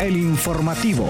el 0.00 0.16
informativo. 0.16 1.08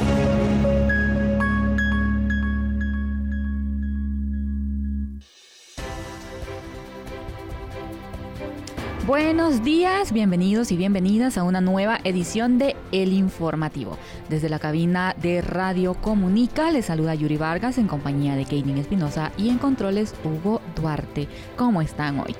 Buenos 9.07 9.63
días, 9.63 10.13
bienvenidos 10.13 10.73
y 10.73 10.77
bienvenidas 10.77 11.37
a 11.37 11.43
una 11.43 11.61
nueva 11.61 11.99
edición 12.05 12.59
de 12.59 12.77
El 12.91 13.13
Informativo. 13.13 13.99
Desde 14.31 14.49
la 14.49 14.59
cabina 14.59 15.15
de 15.21 15.43
Radio 15.43 15.95
Comunica 15.95 16.71
les 16.71 16.87
saluda 16.87 17.15
Yuri 17.15 17.37
Vargas 17.37 17.77
en 17.77 17.89
compañía 17.89 18.37
de 18.37 18.45
Katie 18.45 18.81
Espinosa 18.81 19.33
y 19.37 19.51
en 19.51 19.59
controles 19.59 20.15
Hugo 20.25 20.63
Duarte. 20.75 21.29
¿Cómo 21.57 21.83
están 21.83 22.21
hoy? 22.21 22.35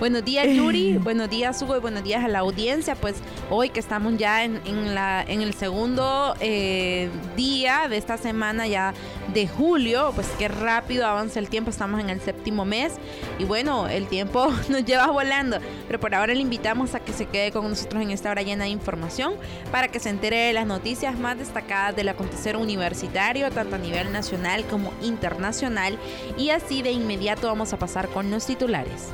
Buenos 0.00 0.24
días 0.24 0.46
Yuri, 0.48 0.96
buenos 0.96 1.28
días 1.28 1.60
Hugo 1.60 1.76
y 1.76 1.80
buenos 1.80 2.02
días 2.02 2.24
a 2.24 2.28
la 2.28 2.38
audiencia. 2.38 2.94
Pues 2.94 3.16
hoy 3.50 3.68
que 3.68 3.80
estamos 3.80 4.16
ya 4.16 4.44
en, 4.44 4.94
la, 4.94 5.22
en 5.22 5.42
el 5.42 5.52
segundo 5.52 6.34
eh, 6.40 7.10
día 7.36 7.86
de 7.86 7.98
esta 7.98 8.16
semana 8.16 8.66
ya 8.66 8.94
de 9.34 9.46
julio, 9.46 10.12
pues 10.14 10.26
qué 10.38 10.48
rápido 10.48 11.06
avanza 11.06 11.38
el 11.38 11.50
tiempo, 11.50 11.68
estamos 11.70 12.00
en 12.00 12.08
el 12.08 12.18
séptimo 12.22 12.64
mes 12.64 12.94
y 13.38 13.44
bueno, 13.44 13.88
el 13.88 14.06
tiempo 14.06 14.50
nos 14.70 14.86
lleva 14.86 15.08
volando. 15.08 15.58
Pero 15.86 16.00
por 16.00 16.14
ahora 16.14 16.32
le 16.32 16.40
invitamos 16.40 16.94
a 16.94 17.00
que 17.00 17.12
se 17.12 17.26
quede 17.26 17.52
con 17.52 17.68
nosotros 17.68 18.02
en 18.02 18.10
esta 18.10 18.30
hora 18.30 18.40
llena 18.40 18.64
de 18.64 18.70
información 18.70 19.34
para 19.70 19.88
que 19.88 20.00
se 20.00 20.08
entere 20.08 20.38
de 20.38 20.54
las 20.54 20.66
noticias 20.66 21.18
más 21.18 21.36
destacadas 21.36 21.94
del 21.94 22.08
acontecer 22.08 22.56
universitario, 22.56 23.50
tanto 23.50 23.76
a 23.76 23.78
nivel 23.78 24.12
nacional 24.12 24.64
como 24.64 24.94
internacional. 25.02 25.98
Y 26.38 26.48
así 26.48 26.80
de 26.80 26.90
inmediato 26.90 27.48
vamos 27.48 27.74
a 27.74 27.78
pasar 27.78 28.08
con 28.08 28.30
los 28.30 28.46
titulares. 28.46 29.08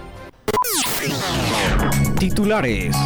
Titulares. 2.19 2.97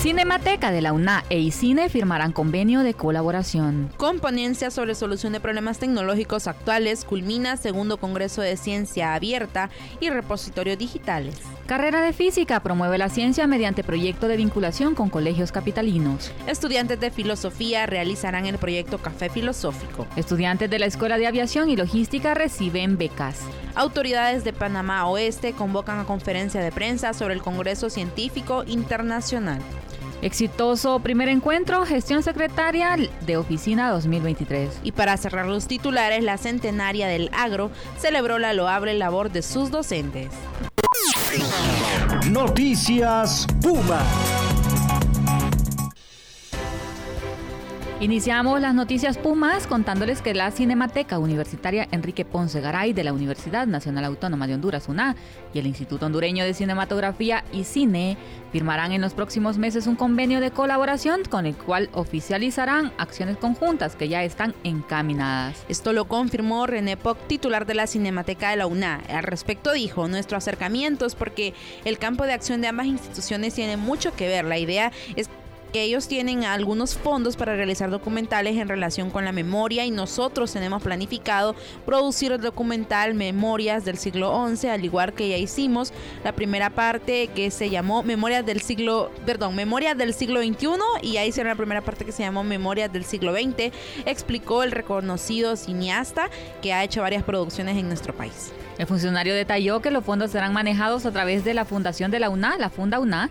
Cinemateca 0.00 0.70
de 0.70 0.80
la 0.80 0.92
UNA 0.92 1.24
e 1.28 1.38
ICINE 1.38 1.88
firmarán 1.88 2.32
convenio 2.32 2.80
de 2.80 2.94
colaboración. 2.94 3.90
Componencia 3.96 4.70
sobre 4.70 4.94
solución 4.94 5.32
de 5.32 5.40
problemas 5.40 5.78
tecnológicos 5.78 6.46
actuales 6.46 7.04
culmina 7.04 7.56
segundo 7.56 7.98
Congreso 7.98 8.40
de 8.40 8.56
Ciencia 8.56 9.14
Abierta 9.14 9.70
y 10.00 10.08
repositorios 10.10 10.78
digitales. 10.78 11.34
Carrera 11.68 12.00
de 12.00 12.14
Física 12.14 12.60
promueve 12.60 12.96
la 12.96 13.10
ciencia 13.10 13.46
mediante 13.46 13.84
proyecto 13.84 14.26
de 14.26 14.38
vinculación 14.38 14.94
con 14.94 15.10
colegios 15.10 15.52
capitalinos. 15.52 16.32
Estudiantes 16.46 16.98
de 16.98 17.10
Filosofía 17.10 17.84
realizarán 17.84 18.46
el 18.46 18.56
proyecto 18.56 18.96
Café 18.96 19.28
Filosófico. 19.28 20.06
Estudiantes 20.16 20.70
de 20.70 20.78
la 20.78 20.86
Escuela 20.86 21.18
de 21.18 21.26
Aviación 21.26 21.68
y 21.68 21.76
Logística 21.76 22.32
reciben 22.32 22.96
becas. 22.96 23.40
Autoridades 23.74 24.44
de 24.44 24.54
Panamá 24.54 25.06
Oeste 25.08 25.52
convocan 25.52 25.98
a 25.98 26.06
conferencia 26.06 26.62
de 26.62 26.72
prensa 26.72 27.12
sobre 27.12 27.34
el 27.34 27.42
Congreso 27.42 27.90
Científico 27.90 28.64
Internacional. 28.66 29.60
Exitoso 30.22 31.00
primer 31.00 31.28
encuentro, 31.28 31.84
gestión 31.84 32.22
secretaria 32.22 32.96
de 32.96 33.36
oficina 33.36 33.90
2023. 33.90 34.80
Y 34.84 34.92
para 34.92 35.18
cerrar 35.18 35.44
los 35.44 35.68
titulares, 35.68 36.24
la 36.24 36.38
centenaria 36.38 37.08
del 37.08 37.28
agro 37.34 37.70
celebró 37.98 38.38
la 38.38 38.54
loable 38.54 38.94
labor 38.94 39.30
de 39.30 39.42
sus 39.42 39.70
docentes. 39.70 40.30
Noticias 42.30 43.46
Puma. 43.60 44.47
Iniciamos 48.00 48.60
las 48.60 48.76
noticias 48.76 49.18
Pumas 49.18 49.66
contándoles 49.66 50.22
que 50.22 50.32
la 50.32 50.52
Cinemateca 50.52 51.18
Universitaria 51.18 51.88
Enrique 51.90 52.24
Ponce 52.24 52.60
Garay 52.60 52.92
de 52.92 53.02
la 53.02 53.12
Universidad 53.12 53.66
Nacional 53.66 54.04
Autónoma 54.04 54.46
de 54.46 54.54
Honduras, 54.54 54.88
UNA, 54.88 55.16
y 55.52 55.58
el 55.58 55.66
Instituto 55.66 56.06
Hondureño 56.06 56.44
de 56.44 56.54
Cinematografía 56.54 57.42
y 57.52 57.64
Cine 57.64 58.16
firmarán 58.52 58.92
en 58.92 59.00
los 59.00 59.14
próximos 59.14 59.58
meses 59.58 59.88
un 59.88 59.96
convenio 59.96 60.38
de 60.40 60.52
colaboración 60.52 61.22
con 61.28 61.44
el 61.44 61.56
cual 61.56 61.90
oficializarán 61.92 62.92
acciones 62.98 63.36
conjuntas 63.36 63.96
que 63.96 64.08
ya 64.08 64.22
están 64.22 64.54
encaminadas. 64.62 65.64
Esto 65.68 65.92
lo 65.92 66.04
confirmó 66.04 66.68
René 66.68 66.96
Poc, 66.96 67.18
titular 67.26 67.66
de 67.66 67.74
la 67.74 67.88
Cinemateca 67.88 68.50
de 68.50 68.58
la 68.58 68.68
UNA. 68.68 69.02
Al 69.08 69.24
respecto 69.24 69.72
dijo, 69.72 70.06
nuestro 70.06 70.38
acercamiento 70.38 71.04
es 71.04 71.16
porque 71.16 71.52
el 71.84 71.98
campo 71.98 72.26
de 72.26 72.32
acción 72.32 72.60
de 72.60 72.68
ambas 72.68 72.86
instituciones 72.86 73.54
tiene 73.54 73.76
mucho 73.76 74.14
que 74.14 74.28
ver. 74.28 74.44
La 74.44 74.58
idea 74.58 74.92
es 75.16 75.28
que 75.72 75.82
ellos 75.82 76.08
tienen 76.08 76.44
algunos 76.44 76.96
fondos 76.96 77.36
para 77.36 77.54
realizar 77.54 77.90
documentales 77.90 78.56
en 78.56 78.68
relación 78.68 79.10
con 79.10 79.24
la 79.24 79.32
memoria 79.32 79.84
y 79.84 79.90
nosotros 79.90 80.52
tenemos 80.52 80.82
planificado 80.82 81.54
producir 81.84 82.32
el 82.32 82.40
documental 82.40 83.14
Memorias 83.14 83.84
del 83.84 83.98
siglo 83.98 84.48
XI, 84.48 84.68
al 84.68 84.84
igual 84.84 85.12
que 85.12 85.28
ya 85.28 85.36
hicimos 85.36 85.92
la 86.24 86.32
primera 86.32 86.70
parte 86.70 87.28
que 87.28 87.50
se 87.50 87.70
llamó 87.70 88.02
Memorias 88.02 88.44
del 88.44 88.60
siglo, 88.60 89.10
perdón, 89.26 89.54
Memorias 89.54 89.96
del 89.96 90.14
siglo 90.14 90.42
XXI 90.42 90.68
y 91.02 91.16
ahí 91.16 91.28
hicieron 91.28 91.50
la 91.50 91.56
primera 91.56 91.82
parte 91.82 92.04
que 92.04 92.12
se 92.12 92.22
llamó 92.22 92.44
Memorias 92.44 92.92
del 92.92 93.04
siglo 93.04 93.32
XX, 93.32 93.72
explicó 94.06 94.62
el 94.62 94.72
reconocido 94.72 95.56
cineasta 95.56 96.30
que 96.62 96.72
ha 96.72 96.84
hecho 96.84 97.02
varias 97.02 97.22
producciones 97.22 97.76
en 97.76 97.88
nuestro 97.88 98.14
país. 98.14 98.52
El 98.78 98.86
funcionario 98.86 99.34
detalló 99.34 99.80
que 99.80 99.90
los 99.90 100.04
fondos 100.04 100.30
serán 100.30 100.52
manejados 100.52 101.04
a 101.04 101.10
través 101.10 101.44
de 101.44 101.52
la 101.52 101.64
fundación 101.64 102.12
de 102.12 102.20
la 102.20 102.30
UNA, 102.30 102.56
la 102.58 102.70
Funda 102.70 103.00
UNA, 103.00 103.30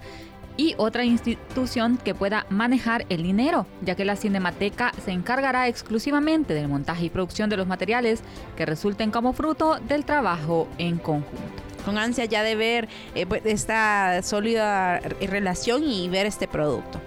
y 0.58 0.74
otra 0.78 1.06
institución 1.06 1.98
que 1.98 2.16
pueda 2.16 2.46
manejar 2.50 3.06
el 3.10 3.24
dinero, 3.24 3.68
ya 3.82 3.96
que 3.96 4.06
la 4.06 4.16
Cinemateca 4.16 4.92
se 5.06 5.12
encargará 5.12 5.68
exclusivamente 5.68 6.54
del 6.54 6.68
montaje 6.68 7.06
y 7.06 7.10
producción 7.10 7.50
de 7.50 7.58
los 7.58 7.68
materiales 7.68 8.22
que 8.56 8.66
resulten 8.66 9.12
como 9.12 9.34
fruto 9.34 9.80
del 9.88 10.04
trabajo 10.04 10.68
en 10.78 10.98
conjunto. 10.98 11.64
Con 11.86 11.98
ansia 11.98 12.26
ya 12.26 12.44
de 12.44 12.56
ver 12.56 12.90
eh, 13.16 13.26
pues, 13.26 13.46
esta 13.46 14.22
sólida 14.24 15.00
relación 15.00 15.84
y 15.84 16.10
ver 16.10 16.26
este 16.26 16.48
producto. 16.48 17.00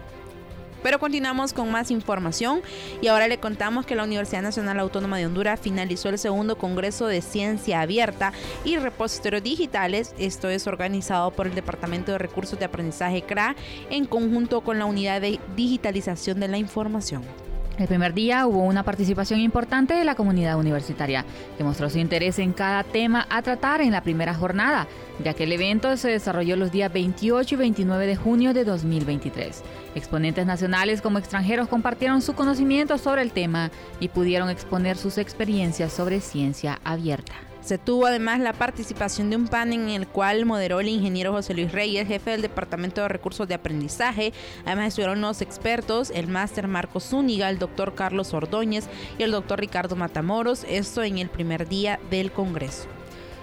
Pero 0.82 0.98
continuamos 0.98 1.52
con 1.52 1.70
más 1.70 1.91
información 1.91 2.62
y 3.02 3.08
ahora 3.08 3.28
le 3.28 3.38
contamos 3.38 3.86
que 3.86 3.94
la 3.94 4.04
Universidad 4.04 4.42
Nacional 4.42 4.78
Autónoma 4.80 5.18
de 5.18 5.26
Honduras 5.26 5.60
finalizó 5.60 6.08
el 6.08 6.18
segundo 6.18 6.56
Congreso 6.56 7.06
de 7.06 7.22
Ciencia 7.22 7.80
Abierta 7.80 8.32
y 8.64 8.76
Repositorios 8.76 9.42
Digitales. 9.42 10.14
Esto 10.18 10.48
es 10.48 10.66
organizado 10.66 11.30
por 11.30 11.46
el 11.46 11.54
Departamento 11.54 12.12
de 12.12 12.18
Recursos 12.18 12.58
de 12.58 12.64
Aprendizaje 12.64 13.22
CRA 13.22 13.56
en 13.91 14.06
conjunto 14.06 14.62
con 14.62 14.78
la 14.78 14.86
Unidad 14.86 15.20
de 15.20 15.41
Digitalización 15.56 16.41
de 16.41 16.48
la 16.48 16.58
Información. 16.58 17.50
El 17.80 17.88
primer 17.88 18.12
día 18.12 18.46
hubo 18.46 18.62
una 18.62 18.82
participación 18.82 19.41
importante 19.41 19.94
de 19.94 20.04
la 20.04 20.14
comunidad 20.14 20.58
universitaria, 20.58 21.24
que 21.56 21.64
mostró 21.64 21.88
su 21.88 21.98
interés 21.98 22.38
en 22.38 22.52
cada 22.52 22.84
tema 22.84 23.26
a 23.30 23.41
tratar 23.41 23.80
en 23.80 23.91
la 23.91 24.02
primera 24.02 24.34
jornada, 24.34 24.86
ya 25.24 25.32
que 25.32 25.44
el 25.44 25.52
evento 25.52 25.96
se 25.96 26.10
desarrolló 26.10 26.56
los 26.56 26.70
días 26.70 26.92
28 26.92 27.54
y 27.54 27.58
29 27.58 28.06
de 28.06 28.16
junio 28.16 28.52
de 28.52 28.66
2023. 28.66 29.62
Exponentes 29.94 30.44
nacionales 30.44 31.00
como 31.00 31.16
extranjeros 31.16 31.68
compartieron 31.68 32.20
su 32.20 32.34
conocimiento 32.34 32.98
sobre 32.98 33.22
el 33.22 33.32
tema 33.32 33.70
y 33.98 34.08
pudieron 34.08 34.50
exponer 34.50 34.98
sus 34.98 35.16
experiencias 35.16 35.91
sobre 35.91 36.20
ciencia 36.20 36.80
abierta. 36.84 37.50
Se 37.60 37.78
tuvo 37.78 38.06
además 38.06 38.41
la 38.41 38.53
participación 38.53 39.31
de 39.31 39.37
un 39.37 39.47
panel 39.47 39.81
en 39.81 39.88
el 39.91 40.09
cual 40.09 40.47
moderó 40.47 40.81
el 40.81 40.88
ingeniero 40.88 41.32
José 41.32 41.54
Luis 41.54 41.72
Reyes, 41.72 42.09
jefe 42.09 42.31
del 42.31 42.43
Departamento 42.43 43.03
de 43.03 43.09
Recursos 43.09 43.47
de 43.47 43.54
Aprendizaje. 43.54 44.32
Además 44.65 44.88
estuvieron 44.88 45.21
los 45.21 45.43
expertos, 45.43 46.10
el 46.15 46.26
máster 46.26 46.69
Marco 46.69 47.00
Zúñiga, 47.00 47.50
el 47.50 47.59
doctor 47.59 47.94
Carlos 47.94 48.32
Ordóñez 48.34 48.88
y 49.19 49.22
el 49.22 49.31
doctor 49.31 49.60
Ricardo 49.60 49.94
Matamoros, 49.94 50.65
esto 50.69 51.03
en 51.03 51.19
el 51.19 51.28
primer 51.28 51.69
día 51.69 52.00
del 52.10 52.32
Congreso. 52.32 53.00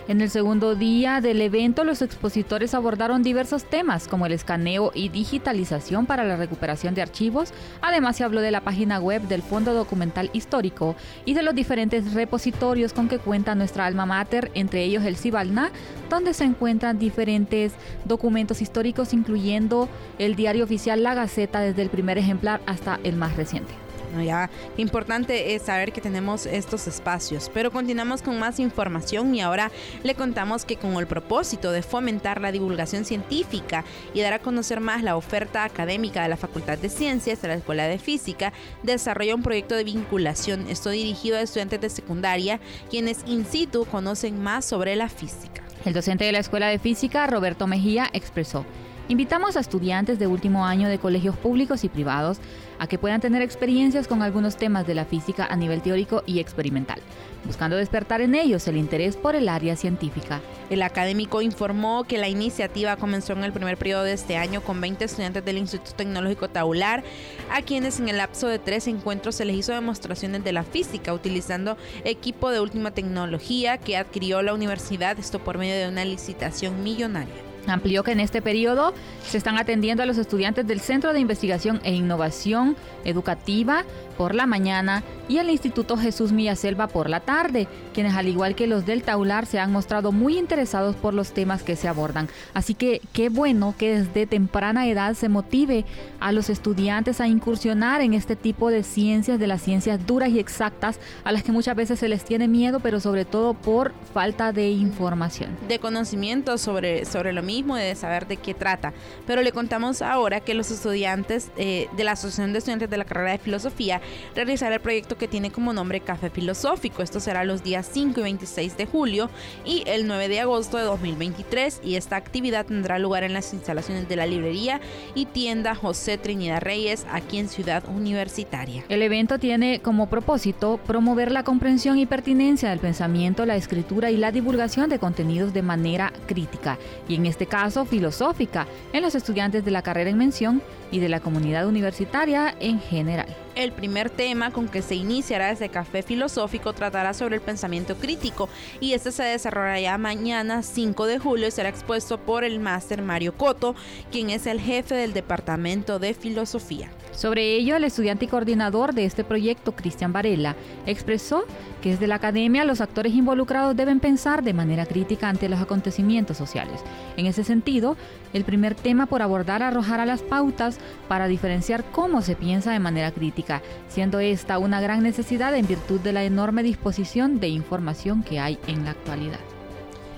En 0.07 0.21
el 0.21 0.29
segundo 0.29 0.75
día 0.75 1.19
del 1.19 1.41
evento, 1.41 1.83
los 1.83 2.01
expositores 2.01 2.73
abordaron 2.73 3.23
diversos 3.23 3.65
temas 3.65 4.07
como 4.07 4.25
el 4.25 4.31
escaneo 4.31 4.93
y 4.95 5.09
digitalización 5.09 6.05
para 6.05 6.23
la 6.23 6.37
recuperación 6.37 6.95
de 6.95 7.01
archivos. 7.01 7.51
Además, 7.81 8.15
se 8.15 8.23
habló 8.23 8.39
de 8.39 8.51
la 8.51 8.61
página 8.61 9.01
web 9.01 9.23
del 9.23 9.41
Fondo 9.41 9.73
Documental 9.73 10.29
Histórico 10.31 10.95
y 11.25 11.33
de 11.33 11.43
los 11.43 11.53
diferentes 11.53 12.13
repositorios 12.13 12.93
con 12.93 13.09
que 13.09 13.19
cuenta 13.19 13.53
nuestra 13.53 13.85
alma 13.85 14.05
mater, 14.05 14.49
entre 14.53 14.85
ellos 14.85 15.03
el 15.03 15.17
Cibalna, 15.17 15.71
donde 16.09 16.33
se 16.33 16.45
encuentran 16.45 16.99
diferentes 16.99 17.73
documentos 18.05 18.61
históricos, 18.61 19.11
incluyendo 19.11 19.89
el 20.19 20.37
diario 20.37 20.63
oficial 20.63 21.03
La 21.03 21.15
Gaceta 21.15 21.59
desde 21.59 21.81
el 21.81 21.89
primer 21.89 22.17
ejemplar 22.17 22.61
hasta 22.65 22.97
el 23.03 23.17
más 23.17 23.35
reciente. 23.35 23.86
Ya, 24.23 24.49
importante 24.77 25.53
es 25.53 25.63
saber 25.63 25.91
que 25.91 26.01
tenemos 26.01 26.45
estos 26.45 26.87
espacios, 26.87 27.51
pero 27.53 27.71
continuamos 27.71 28.21
con 28.21 28.39
más 28.39 28.59
información 28.59 29.35
y 29.35 29.41
ahora 29.41 29.71
le 30.03 30.15
contamos 30.15 30.65
que 30.65 30.77
con 30.77 30.93
el 30.95 31.07
propósito 31.07 31.71
de 31.71 31.83
fomentar 31.83 32.41
la 32.41 32.51
divulgación 32.51 33.05
científica 33.05 33.83
y 34.13 34.21
dar 34.21 34.33
a 34.33 34.39
conocer 34.39 34.79
más 34.79 35.03
la 35.03 35.17
oferta 35.17 35.63
académica 35.63 36.23
de 36.23 36.29
la 36.29 36.37
Facultad 36.37 36.77
de 36.77 36.89
Ciencias 36.89 37.41
de 37.41 37.49
la 37.49 37.55
Escuela 37.55 37.87
de 37.87 37.99
Física, 37.99 38.53
desarrolla 38.83 39.35
un 39.35 39.43
proyecto 39.43 39.75
de 39.75 39.83
vinculación. 39.83 40.67
Esto 40.69 40.89
dirigido 40.89 41.37
a 41.37 41.41
estudiantes 41.41 41.81
de 41.81 41.89
secundaria, 41.89 42.59
quienes 42.89 43.19
in 43.27 43.45
situ 43.45 43.85
conocen 43.85 44.41
más 44.41 44.65
sobre 44.65 44.95
la 44.95 45.09
física. 45.09 45.63
El 45.85 45.93
docente 45.93 46.25
de 46.25 46.31
la 46.31 46.39
Escuela 46.39 46.67
de 46.67 46.79
Física, 46.79 47.27
Roberto 47.27 47.67
Mejía, 47.67 48.09
expresó 48.13 48.65
Invitamos 49.09 49.55
a 49.55 49.61
estudiantes 49.61 50.19
de 50.19 50.27
último 50.27 50.65
año 50.65 50.89
de 50.89 50.99
colegios 50.99 51.37
públicos 51.37 51.85
y 51.85 51.89
privados 51.89 52.39
a 52.77 52.87
que 52.87 52.97
puedan 52.97 53.21
tener 53.21 53.41
experiencias 53.41 54.05
con 54.05 54.21
algunos 54.21 54.57
temas 54.57 54.85
de 54.85 54.95
la 54.95 55.05
física 55.05 55.47
a 55.49 55.55
nivel 55.55 55.81
teórico 55.81 56.23
y 56.25 56.39
experimental, 56.39 56.99
buscando 57.45 57.77
despertar 57.77 58.19
en 58.19 58.35
ellos 58.35 58.67
el 58.67 58.75
interés 58.75 59.15
por 59.15 59.35
el 59.35 59.47
área 59.47 59.77
científica. 59.77 60.41
El 60.69 60.81
académico 60.81 61.41
informó 61.41 62.03
que 62.03 62.17
la 62.17 62.27
iniciativa 62.27 62.97
comenzó 62.97 63.31
en 63.31 63.45
el 63.45 63.53
primer 63.53 63.77
periodo 63.77 64.03
de 64.03 64.11
este 64.11 64.35
año 64.35 64.59
con 64.59 64.81
20 64.81 65.05
estudiantes 65.05 65.45
del 65.45 65.57
Instituto 65.57 65.95
Tecnológico 65.95 66.49
Taular, 66.49 67.01
a 67.49 67.61
quienes 67.61 68.01
en 68.01 68.09
el 68.09 68.17
lapso 68.17 68.49
de 68.49 68.59
tres 68.59 68.87
encuentros 68.87 69.35
se 69.35 69.45
les 69.45 69.55
hizo 69.55 69.71
demostraciones 69.71 70.43
de 70.43 70.51
la 70.51 70.63
física 70.63 71.13
utilizando 71.13 71.77
equipo 72.03 72.51
de 72.51 72.59
última 72.59 72.91
tecnología 72.91 73.77
que 73.77 73.95
adquirió 73.95 74.41
la 74.41 74.53
universidad, 74.53 75.17
esto 75.17 75.39
por 75.39 75.57
medio 75.57 75.75
de 75.75 75.87
una 75.87 76.03
licitación 76.03 76.83
millonaria. 76.83 77.46
Amplió 77.67 78.03
que 78.03 78.11
en 78.11 78.19
este 78.19 78.41
periodo 78.41 78.93
se 79.25 79.37
están 79.37 79.57
atendiendo 79.57 80.03
a 80.03 80.05
los 80.05 80.17
estudiantes 80.17 80.65
del 80.67 80.79
Centro 80.79 81.13
de 81.13 81.19
Investigación 81.19 81.81
e 81.83 81.93
Innovación 81.93 82.75
Educativa 83.05 83.83
por 84.17 84.33
la 84.33 84.47
mañana 84.47 85.03
y 85.29 85.37
el 85.37 85.49
Instituto 85.49 85.97
Jesús 85.97 86.31
Selva 86.55 86.87
por 86.87 87.09
la 87.09 87.19
tarde, 87.19 87.67
quienes 87.93 88.15
al 88.15 88.27
igual 88.27 88.55
que 88.55 88.67
los 88.67 88.85
del 88.85 89.03
Taular 89.03 89.45
se 89.45 89.59
han 89.59 89.71
mostrado 89.71 90.11
muy 90.11 90.37
interesados 90.37 90.95
por 90.95 91.13
los 91.13 91.33
temas 91.33 91.63
que 91.63 91.75
se 91.75 91.87
abordan. 91.87 92.29
Así 92.53 92.73
que 92.73 93.01
qué 93.13 93.29
bueno 93.29 93.75
que 93.77 93.99
desde 93.99 94.25
temprana 94.25 94.87
edad 94.87 95.13
se 95.13 95.29
motive 95.29 95.85
a 96.19 96.31
los 96.31 96.49
estudiantes 96.49 97.21
a 97.21 97.27
incursionar 97.27 98.01
en 98.01 98.13
este 98.13 98.35
tipo 98.35 98.69
de 98.69 98.83
ciencias, 98.83 99.39
de 99.39 99.47
las 99.47 99.61
ciencias 99.61 100.05
duras 100.05 100.29
y 100.29 100.39
exactas, 100.39 100.99
a 101.23 101.31
las 101.31 101.43
que 101.43 101.51
muchas 101.51 101.75
veces 101.75 101.99
se 101.99 102.07
les 102.07 102.23
tiene 102.23 102.47
miedo, 102.47 102.79
pero 102.79 102.99
sobre 102.99 103.25
todo 103.25 103.53
por 103.53 103.93
falta 104.13 104.51
de 104.51 104.69
información. 104.69 105.49
De 105.67 105.79
conocimiento 105.79 106.57
sobre, 106.57 107.05
sobre 107.05 107.33
lo 107.33 107.43
mismo, 107.43 107.56
de 107.63 107.95
saber 107.95 108.27
de 108.27 108.37
qué 108.37 108.53
trata. 108.53 108.93
Pero 109.25 109.41
le 109.41 109.51
contamos 109.51 110.01
ahora 110.01 110.39
que 110.39 110.53
los 110.53 110.71
estudiantes 110.71 111.51
eh, 111.57 111.87
de 111.95 112.03
la 112.03 112.11
Asociación 112.11 112.53
de 112.53 112.59
Estudiantes 112.59 112.89
de 112.89 112.97
la 112.97 113.05
carrera 113.05 113.31
de 113.31 113.37
Filosofía 113.37 114.01
realizará 114.35 114.75
el 114.75 114.81
proyecto 114.81 115.17
que 115.17 115.27
tiene 115.27 115.51
como 115.51 115.73
nombre 115.73 115.99
Café 116.01 116.29
Filosófico. 116.29 117.01
Esto 117.01 117.19
será 117.19 117.43
los 117.43 117.63
días 117.63 117.89
5 117.91 118.19
y 118.19 118.23
26 118.23 118.77
de 118.77 118.85
julio 118.85 119.29
y 119.65 119.83
el 119.87 120.07
9 120.07 120.27
de 120.29 120.39
agosto 120.41 120.77
de 120.77 120.83
2023 120.83 121.81
y 121.83 121.95
esta 121.95 122.15
actividad 122.15 122.65
tendrá 122.65 122.99
lugar 122.99 123.23
en 123.23 123.33
las 123.33 123.53
instalaciones 123.53 124.07
de 124.07 124.15
la 124.15 124.25
librería 124.25 124.79
y 125.15 125.25
tienda 125.25 125.75
José 125.75 126.17
Trinidad 126.17 126.61
Reyes 126.61 127.05
aquí 127.11 127.39
en 127.39 127.49
Ciudad 127.49 127.83
Universitaria. 127.89 128.83
El 128.89 129.01
evento 129.01 129.39
tiene 129.39 129.79
como 129.79 130.07
propósito 130.07 130.79
promover 130.85 131.31
la 131.31 131.43
comprensión 131.43 131.97
y 131.97 132.05
pertinencia 132.05 132.69
del 132.69 132.79
pensamiento, 132.79 133.45
la 133.45 133.55
escritura 133.55 134.11
y 134.11 134.17
la 134.17 134.31
divulgación 134.31 134.89
de 134.89 134.99
contenidos 134.99 135.53
de 135.53 135.61
manera 135.61 136.13
crítica 136.27 136.77
y 137.07 137.15
en 137.15 137.25
este 137.25 137.46
caso 137.47 137.85
filosófica 137.85 138.67
en 138.93 139.01
los 139.01 139.15
estudiantes 139.15 139.63
de 139.65 139.71
la 139.71 139.81
carrera 139.81 140.09
en 140.09 140.17
mención 140.17 140.61
y 140.91 140.99
de 140.99 141.09
la 141.09 141.19
comunidad 141.19 141.67
universitaria 141.67 142.55
en 142.59 142.79
general. 142.79 143.46
El 143.57 143.71
primer 143.71 144.11
tema 144.11 144.51
con 144.51 144.67
que 144.67 144.83
se 144.83 144.93
iniciará 144.93 145.49
este 145.49 145.69
café 145.69 146.03
filosófico 146.03 146.73
tratará 146.73 147.15
sobre 147.15 147.37
el 147.37 147.41
pensamiento 147.41 147.95
crítico 147.95 148.49
y 148.79 148.93
este 148.93 149.11
se 149.11 149.23
desarrollará 149.23 149.97
mañana 149.97 150.61
5 150.61 151.07
de 151.07 151.17
julio 151.17 151.47
y 151.47 151.51
será 151.51 151.69
expuesto 151.69 152.19
por 152.19 152.43
el 152.43 152.59
máster 152.59 153.01
Mario 153.01 153.35
Coto, 153.35 153.73
quien 154.11 154.29
es 154.29 154.45
el 154.45 154.61
jefe 154.61 154.93
del 154.93 155.11
Departamento 155.11 155.97
de 155.97 156.13
Filosofía. 156.13 156.91
Sobre 157.13 157.55
ello, 157.55 157.75
el 157.75 157.83
estudiante 157.83 158.25
y 158.25 158.27
coordinador 158.27 158.93
de 158.93 159.05
este 159.05 159.23
proyecto, 159.23 159.71
Cristian 159.71 160.13
Varela, 160.13 160.55
expresó 160.85 161.45
que 161.81 161.91
desde 161.91 162.05
la 162.05 162.15
academia 162.15 162.63
los 162.63 162.79
actores 162.79 163.13
involucrados 163.13 163.75
deben 163.75 163.99
pensar 163.99 164.43
de 164.43 164.53
manera 164.53 164.85
crítica 164.85 165.27
ante 165.27 165.49
los 165.49 165.59
acontecimientos 165.59 166.37
sociales. 166.37 166.81
En 167.15 167.25
ese 167.25 167.43
sentido, 167.43 167.97
el 168.33 168.43
primer 168.43 168.75
tema 168.75 169.07
por 169.07 169.23
abordar 169.23 169.63
arrojará 169.63 170.05
las 170.05 170.21
pautas 170.21 170.77
para 171.07 171.27
diferenciar 171.27 171.83
cómo 171.85 172.21
se 172.21 172.35
piensa 172.35 172.71
de 172.71 172.79
manera 172.79 173.11
crítica, 173.11 173.46
siendo 173.87 174.19
esta 174.19 174.59
una 174.59 174.81
gran 174.81 175.03
necesidad 175.03 175.55
en 175.55 175.67
virtud 175.67 175.99
de 176.01 176.13
la 176.13 176.23
enorme 176.23 176.63
disposición 176.63 177.39
de 177.39 177.49
información 177.49 178.23
que 178.23 178.39
hay 178.39 178.59
en 178.67 178.85
la 178.85 178.91
actualidad. 178.91 179.39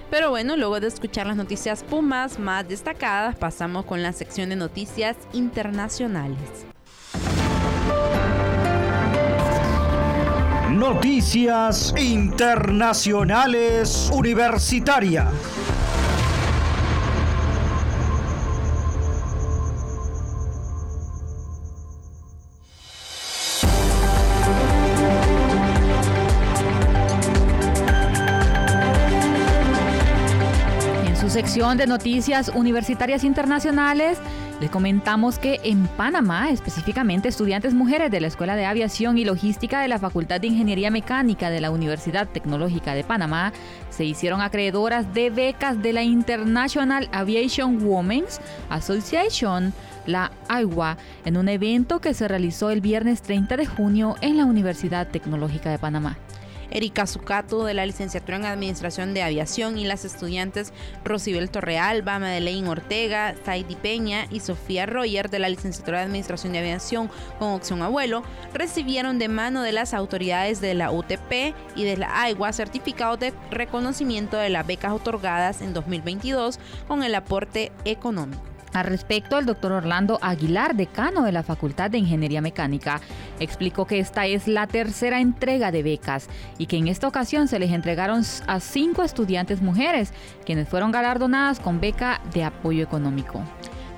Pero 0.10 0.31
bueno, 0.31 0.58
luego 0.58 0.80
de 0.80 0.88
escuchar 0.88 1.28
las 1.28 1.38
noticias 1.38 1.84
Pumas 1.84 2.40
más 2.40 2.68
destacadas, 2.68 3.36
pasamos 3.36 3.86
con 3.86 4.02
la 4.02 4.12
sección 4.12 4.50
de 4.50 4.56
noticias 4.56 5.16
internacionales. 5.34 6.66
Noticias 10.72 11.94
Internacionales 11.98 14.10
Universitarias. 14.14 15.28
De 31.60 31.88
noticias 31.88 32.50
universitarias 32.56 33.26
internacionales, 33.26 34.18
les 34.62 34.70
comentamos 34.70 35.38
que 35.40 35.60
en 35.66 35.88
Panamá, 35.88 36.52
específicamente 36.52 37.28
estudiantes 37.28 37.74
mujeres 37.74 38.10
de 38.10 38.22
la 38.22 38.28
Escuela 38.28 38.56
de 38.56 38.66
Aviación 38.66 39.18
y 39.18 39.26
Logística 39.26 39.82
de 39.82 39.90
la 39.90 40.00
Facultad 40.00 40.40
de 40.40 40.48
Ingeniería 40.48 40.90
Mecánica 40.90 41.50
de 41.50 41.60
la 41.60 41.70
Universidad 41.70 42.30
Tecnológica 42.30 42.94
de 42.94 43.04
Panamá 43.04 43.52
se 43.90 44.06
hicieron 44.06 44.40
acreedoras 44.40 45.14
de 45.14 45.32
becas 45.32 45.84
de 45.84 45.92
la 45.92 46.02
International 46.02 47.10
Aviation 47.12 47.86
Women's 47.86 48.40
Association, 48.70 49.74
la 50.06 50.32
AIWA, 50.48 50.96
en 51.26 51.36
un 51.36 51.50
evento 51.50 52.00
que 52.00 52.14
se 52.14 52.30
realizó 52.30 52.70
el 52.70 52.80
viernes 52.80 53.22
30 53.22 53.58
de 53.58 53.66
junio 53.66 54.16
en 54.22 54.38
la 54.38 54.46
Universidad 54.46 55.10
Tecnológica 55.10 55.70
de 55.70 55.78
Panamá. 55.78 56.18
Erika 56.71 57.07
Zucato 57.07 57.66
de 57.66 57.74
la 57.74 57.86
licenciatura 57.86 58.38
en 58.38 58.45
Administración 58.45 59.13
de 59.13 59.24
Aviación 59.24 59.77
y 59.77 59.86
las 59.86 60.06
estudiantes 60.06 60.74
Rosibel 61.04 61.50
Torrealba, 61.50 62.19
Madeleine 62.19 62.69
Ortega, 62.69 63.36
Saidi 63.45 63.75
Peña 63.75 64.27
y 64.30 64.39
Sofía 64.39 64.86
Royer 64.86 65.30
de 65.30 65.39
la 65.39 65.50
licenciatura 65.50 66.00
de 66.00 66.06
Administración 66.06 66.54
de 66.54 66.60
Aviación 66.60 67.10
con 67.38 67.54
opción 67.54 67.81
abuelo 67.81 68.24
recibieron 68.54 69.19
de 69.19 69.27
mano 69.27 69.62
de 69.62 69.71
las 69.71 69.94
autoridades 69.94 70.62
de 70.62 70.74
la 70.74 70.92
UTP 70.92 71.56
y 71.75 71.83
de 71.83 71.98
la 71.98 72.21
AIGUA 72.21 72.54
certificados 72.54 73.19
de 73.19 73.33
reconocimiento 73.51 74.38
de 74.38 74.50
las 74.50 74.65
becas 74.65 74.92
otorgadas 74.92 75.62
en 75.62 75.74
2022 75.74 76.60
con 76.88 77.04
el 77.04 77.15
aporte 77.15 77.72
económico. 77.86 78.49
Al 78.74 78.86
respecto, 78.86 79.38
el 79.38 79.45
doctor 79.45 79.71
Orlando 79.71 80.19
Aguilar, 80.21 80.75
decano 80.75 81.24
de 81.24 81.31
la 81.31 81.44
Facultad 81.44 81.89
de 81.89 81.98
Ingeniería 81.98 82.42
Mecánica, 82.42 83.01
explicó 83.39 83.86
que 83.86 84.00
esta 84.00 84.25
es 84.25 84.48
la 84.48 84.68
tercera 84.68 85.19
entrega 85.19 85.71
de 85.71 85.83
becas 85.83 86.27
y 86.57 86.68
que 86.68 86.77
en 86.77 86.88
esta 86.88 87.07
ocasión 87.07 87.48
se 87.48 87.60
les 87.60 87.71
entregaron 87.71 88.24
a 88.48 88.60
cinco 88.60 89.04
estudiantes 89.04 89.62
mujeres, 89.62 90.13
quienes 90.45 90.70
fueron 90.70 90.91
galardonadas 90.91 91.60
con 91.60 91.79
beca 91.79 92.22
de 92.34 92.44
apoyo 92.44 92.84
económico. 92.84 93.44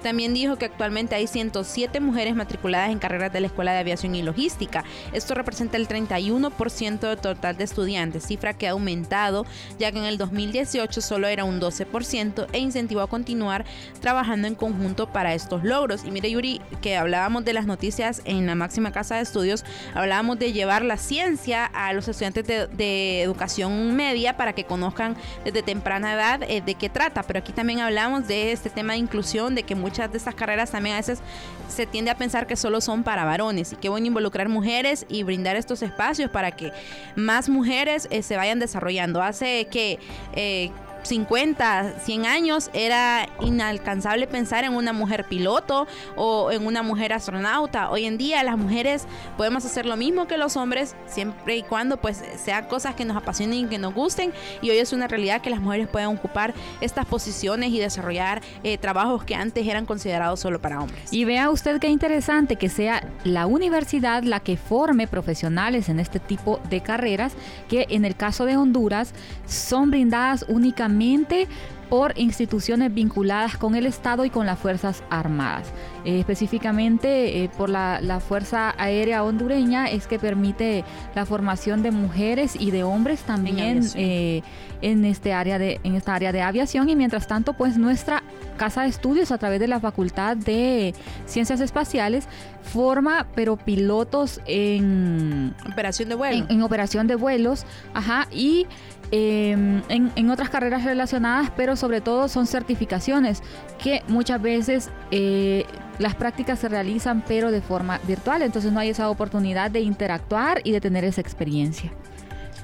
También 0.02 0.34
dijo 0.34 0.58
que 0.58 0.66
actualmente 0.66 1.16
hay 1.16 1.28
107 1.28 2.00
mujeres 2.00 2.36
matriculadas 2.36 2.92
en 2.92 3.00
carreras 3.00 3.32
de 3.32 3.42
la 3.42 3.48
Escuela 3.48 3.74
de 3.74 3.80
Aviación 3.80 4.16
y 4.16 4.22
Logística. 4.22 4.84
Esto 5.14 5.34
representa 5.34 5.78
el 5.78 5.88
31% 5.88 7.00
del 7.00 7.18
total 7.18 7.58
de 7.58 7.64
estudiantes, 7.64 8.26
cifra 8.26 8.54
que 8.54 8.68
ha 8.68 8.72
aumentado 8.72 9.46
ya 9.80 9.92
que 9.92 10.00
en 10.00 10.06
el 10.06 10.18
2018 10.18 11.02
solo 11.02 11.28
era 11.28 11.44
un 11.44 11.60
12% 11.60 12.48
e 12.52 12.60
incentivó 12.60 13.02
a 13.02 13.08
continuar 13.08 13.66
trabajando 14.00 14.48
en 14.48 14.56
conjunto 14.56 15.12
para 15.12 15.34
estos 15.34 15.64
logros. 15.64 16.04
Y 16.06 16.12
mire 16.12 16.32
Yuri, 16.32 16.62
que 16.82 16.98
hablábamos 16.98 17.46
de 17.46 17.54
las 17.54 17.66
noticias 17.66 18.22
en 18.26 18.46
la 18.46 18.56
máxima 18.56 18.92
casa 18.92 19.16
de 19.16 19.22
estudios, 19.22 19.64
hablábamos 19.94 20.40
de 20.40 20.54
llevar 20.54 20.84
la 20.84 20.98
ciencia 20.98 21.66
a 21.66 21.94
los 21.94 22.08
estudiantes 22.08 22.46
de, 22.48 23.22
educación 23.22 23.96
media 23.96 24.38
para 24.38 24.54
que 24.54 24.64
conozcan 24.64 25.16
desde 25.44 25.62
temprana 25.62 26.14
edad 26.14 26.44
eh, 26.44 26.62
de 26.62 26.76
qué 26.76 26.90
trata, 26.90 27.24
pero 27.24 27.40
aquí 27.40 27.52
también 27.52 27.80
hablamos 27.80 28.28
de 28.28 28.52
este 28.52 28.70
tema 28.70 28.94
de 28.94 29.00
inclusión, 29.00 29.56
de 29.56 29.64
que 29.64 29.76
muchas 29.92 30.10
de 30.10 30.18
estas 30.18 30.36
carreras 30.36 30.72
también 30.72 30.96
a 30.96 31.00
veces 31.00 31.20
se 31.68 31.86
tiende 31.86 32.12
a 32.12 32.16
pensar 32.16 32.48
que 32.48 32.56
solo 32.56 32.80
son 32.80 33.04
para 33.04 33.26
varones 33.26 33.74
y 33.74 33.76
que 33.76 33.90
bueno 33.90 34.08
involucrar 34.08 34.48
mujeres 34.48 35.06
y 35.10 35.24
brindar 35.24 35.58
estos 35.58 35.82
espacios 35.82 36.32
para 36.32 36.52
que 36.52 36.72
más 37.18 37.50
mujeres 37.50 38.08
eh, 38.10 38.24
se 38.24 38.38
vayan 38.38 38.58
desarrollando. 38.58 39.22
Hace 39.22 39.68
que 39.70 40.00
eh, 40.34 40.72
50, 41.04 41.94
100 42.04 42.26
años 42.26 42.70
era 42.74 43.28
inalcanzable 43.42 44.28
pensar 44.28 44.64
en 44.64 44.74
una 44.74 44.94
mujer 44.94 45.26
piloto 45.26 45.88
o 46.16 46.52
en 46.52 46.66
una 46.66 46.84
mujer 46.84 47.14
astronauta. 47.14 47.90
Hoy 47.90 48.06
en 48.06 48.18
día 48.18 48.44
las 48.44 48.58
mujeres 48.58 49.06
podemos 49.38 49.66
hacer 49.66 49.86
lo 49.86 49.98
mismo 49.98 50.28
que 50.28 50.38
los 50.38 50.56
hombres 50.58 50.96
siempre 51.08 51.58
y 51.58 51.64
cuando 51.64 51.98
pues 51.98 52.24
sean 52.38 52.66
cosas 52.66 52.96
que 52.96 53.06
nos 53.06 53.18
apasionen 53.18 53.66
y 53.66 53.66
que 53.66 53.78
nos 53.78 53.94
gusten 53.94 54.34
y 54.62 54.70
hoy 54.70 54.78
es 54.78 54.94
una 54.94 55.08
realidad 55.08 55.42
que 55.42 55.50
las 55.50 55.60
mujeres 55.60 55.88
pueden 55.88 56.10
ocupar 56.10 56.54
estas 56.82 57.06
posiciones 57.06 57.72
y 57.72 57.80
desarrollar 57.80 58.42
eh, 58.64 58.78
trabajos 58.78 59.24
que 59.24 59.36
antes 59.36 59.68
eran 59.68 59.86
considerados 59.86 60.40
solo 60.40 60.62
para 60.62 60.82
hombres. 60.82 61.12
Y 61.12 61.26
vea 61.26 61.50
usted 61.50 61.80
qué 61.80 61.88
interesante 61.88 62.56
que 62.56 62.70
sea 62.70 63.08
la 63.24 63.46
universidad 63.48 64.24
la 64.24 64.40
que 64.40 64.58
forme 64.58 65.08
profesionales 65.08 65.90
en 65.90 66.00
este 66.00 66.20
tipo 66.20 66.60
de 66.70 66.82
carreras 66.82 67.34
que 67.68 67.88
en 67.90 68.06
el 68.06 68.16
caso 68.16 68.46
de 68.46 68.58
Honduras 68.58 69.14
son 69.52 69.92
brindadas 69.92 70.46
únicamente 70.48 71.48
por 71.90 72.18
instituciones 72.18 72.94
vinculadas 72.94 73.58
con 73.58 73.76
el 73.76 73.86
Estado 73.86 74.24
y 74.24 74.30
con 74.30 74.46
las 74.46 74.58
Fuerzas 74.58 75.04
Armadas. 75.10 75.68
Eh, 76.06 76.22
específicamente 76.22 77.44
eh, 77.44 77.50
por 77.58 77.70
la, 77.70 78.22
Fuerza 78.26 78.74
Aérea 78.78 79.26
Hondureña 79.26 79.90
es 79.90 80.08
que 80.08 80.18
permite 80.18 80.86
la 81.16 81.26
formación 81.26 81.84
de 81.84 81.92
mujeres 81.92 82.56
y 82.58 82.72
de 82.72 82.84
hombres 82.84 83.24
también 83.24 83.82
en, 83.96 84.44
en, 84.82 85.04
este 85.04 85.34
área 85.34 85.60
de, 85.60 85.82
en 85.84 85.96
esta 85.96 86.16
área 86.16 86.32
de 86.32 86.42
aviación. 86.42 86.88
Y 86.88 86.96
mientras 86.96 87.28
tanto 87.28 87.52
pues 87.54 87.78
nuestra 87.78 88.24
casa 88.56 88.84
de 88.84 88.88
estudios 88.88 89.32
a 89.32 89.38
través 89.38 89.60
de 89.60 89.68
la 89.68 89.82
Facultad 89.82 90.38
de 90.38 90.94
Ciencias 91.26 91.60
Espaciales 91.60 92.28
forma 92.62 93.28
pero 93.36 93.58
pilotos 93.58 94.40
en 94.46 95.56
operación 95.70 96.10
de 96.10 96.16
vuelo. 96.16 96.46
en, 96.48 96.62
operación 96.62 97.08
de 97.08 97.16
vuelos 97.16 97.66
ajá 97.94 98.28
y 98.32 98.68
em, 99.12 99.82
en, 99.90 100.30
otras 100.30 100.50
carreras 100.50 100.84
relacionadas, 100.84 101.52
pero 101.56 101.76
sobre 101.76 102.02
todo 102.02 102.28
son 102.28 102.48
certificaciones 102.48 103.44
que 103.78 104.04
muchas 104.08 104.42
veces 104.42 104.90
eh, 105.12 105.66
las 106.00 106.16
prácticas 106.16 106.60
se 106.60 106.70
realizan 106.70 107.24
pero 107.28 107.52
de 107.52 107.62
forma 107.62 108.00
virtual, 108.08 108.42
entonces 108.42 108.72
no 108.72 108.80
hay 108.80 108.90
esa 108.90 109.10
oportunidad 109.10 109.70
de 109.72 109.82
interactuar 109.82 110.62
y 110.64 110.72
de 110.72 110.82
tener 110.82 111.04
esa 111.04 111.22
experiencia. 111.22 111.92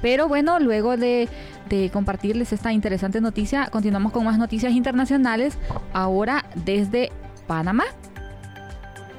Pero 0.02 0.28
bueno, 0.28 0.60
luego 0.60 0.96
de, 0.96 1.28
de, 1.70 1.90
compartirles 1.90 2.54
esta 2.54 2.72
interesante 2.72 3.20
noticia, 3.20 3.68
continuamos 3.72 4.12
con 4.12 4.24
más 4.24 4.38
noticias 4.38 4.74
internacionales, 4.74 5.58
ahora 5.92 6.46
desde 6.56 7.12
Panamá. 7.48 7.86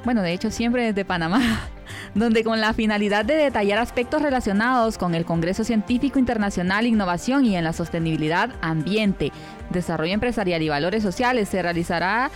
Bueno, 0.04 0.22
de 0.22 0.32
hecho 0.32 0.50
siempre 0.50 0.84
desde 0.84 1.04
Panamá 1.04 1.40
donde 2.18 2.44
con 2.44 2.60
la 2.60 2.72
finalidad 2.72 3.24
de 3.24 3.34
detallar 3.34 3.78
aspectos 3.78 4.22
relacionados 4.22 4.98
con 4.98 5.14
el 5.14 5.24
Congreso 5.24 5.64
Científico 5.64 6.18
Internacional, 6.18 6.86
Innovación 6.86 7.44
y 7.44 7.56
en 7.56 7.64
la 7.64 7.72
Sostenibilidad, 7.72 8.50
Ambiente, 8.60 9.32
Desarrollo 9.70 10.14
Empresarial 10.14 10.62
y 10.62 10.68
Valores 10.68 11.02
Sociales, 11.02 11.48
se 11.48 11.62
realizará 11.62 12.30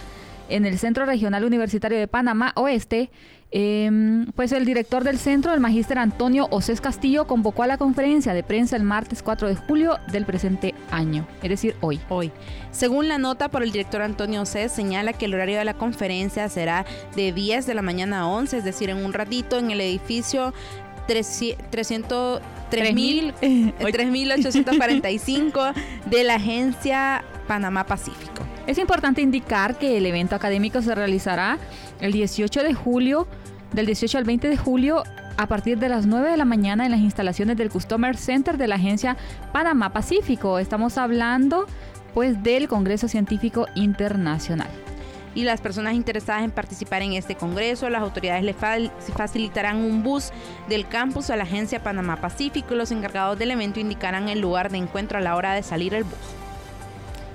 en 0.49 0.67
el 0.67 0.79
Centro 0.79 1.07
Regional 1.07 1.45
Universitario 1.45 1.99
de 1.99 2.09
Panamá 2.09 2.53
Oeste 2.57 3.11
Em, 3.55 4.33
pues 4.33 4.51
el 4.53 4.65
director 4.65 5.05
del 5.05 5.19
centro, 5.19 5.53
el 5.53 5.61
magíster 5.61 5.99
Antonio 5.99 6.49
Osés 6.51 6.81
Castillo, 6.81 7.27
convocó 7.27 7.63
a 7.63 7.67
la 7.67 7.77
conferencia 7.77 8.33
de 8.33 8.43
prensa 8.43 8.77
el 8.77 8.83
martes 8.83 9.23
4 9.23 9.47
de 9.47 9.57
julio 9.57 9.99
del 10.11 10.25
presente 10.25 10.75
año, 10.91 11.29
es 11.43 11.51
decir, 11.51 11.77
hoy. 11.83 12.01
Hoy. 12.09 12.33
Según 12.71 13.09
la 13.09 13.19
nota 13.19 13.51
por 13.51 13.63
el 13.63 13.71
director 13.71 14.01
Antonio 14.01 14.41
Osés, 14.41 14.73
señala 14.73 15.13
que 15.13 15.27
el 15.27 15.35
horario 15.35 15.59
de 15.59 15.67
la 15.67 15.75
conferencia 15.75 16.49
será 16.49 16.87
de 17.15 17.33
10 17.33 17.67
de 17.67 17.75
la 17.75 17.83
mañana 17.83 18.21
a 18.21 18.27
11, 18.27 18.57
es 18.57 18.65
decir, 18.65 18.89
en 18.89 18.97
un 18.97 19.13
ratito 19.13 19.59
en 19.59 19.71
el 19.71 19.83
edificio 19.83 20.55
300, 21.07 22.41
3845 22.71 25.61
de 26.07 26.25
la 26.25 26.37
agencia 26.37 27.23
Panamá 27.47 27.85
Pacífico. 27.85 28.52
Es 28.67 28.79
importante 28.79 29.21
indicar 29.21 29.77
que 29.77 29.99
el 29.99 30.07
evento 30.07 30.37
académico 30.37 30.83
se 30.83 30.95
realizará 30.95 31.59
el 32.01 32.13
18 32.13 32.63
de 32.63 32.75
julio 32.75 33.27
del 33.73 33.87
18 33.87 34.19
al 34.19 34.25
20 34.25 34.49
de 34.49 34.57
julio 34.57 35.03
a 35.37 35.47
partir 35.47 35.79
de 35.79 35.89
las 35.89 36.07
9 36.07 36.31
de 36.31 36.37
la 36.37 36.45
mañana 36.45 36.85
en 36.85 36.93
las 36.93 37.01
instalaciones 37.01 37.57
del 37.57 37.71
Customer 37.71 38.17
Center 38.17 38.59
de 38.59 38.69
la 38.69 38.77
agencia 38.77 39.17
Panamá 39.53 39.93
Pacífico. 39.93 40.59
Estamos 40.59 40.97
hablando 40.97 41.67
pues 42.15 42.43
del 42.43 42.69
Congreso 42.69 43.09
Científico 43.09 43.67
Internacional. 43.75 44.69
Y 45.35 45.45
las 45.45 45.63
personas 45.63 45.95
interesadas 45.95 46.45
en 46.45 46.51
participar 46.51 47.01
en 47.01 47.15
este 47.15 47.35
congreso, 47.35 47.89
las 47.89 48.03
autoridades 48.03 48.45
le 48.45 48.55
facilitarán 48.55 49.79
un 49.79 50.03
bus 50.03 50.31
del 50.69 50.87
campus 50.87 51.31
a 51.31 51.37
la 51.37 51.45
agencia 51.45 51.83
Panamá 51.83 52.21
Pacífico 52.21 52.75
y 52.75 52.77
los 52.77 52.93
encargados 52.93 53.39
del 53.39 53.51
evento 53.51 53.81
indicarán 53.81 54.29
el 54.29 54.41
lugar 54.41 54.71
de 54.71 54.77
encuentro 54.77 55.17
a 55.17 55.23
la 55.23 55.35
hora 55.35 55.55
de 55.55 55.63
salir 55.63 55.95
el 55.95 56.05
bus. 56.05 56.42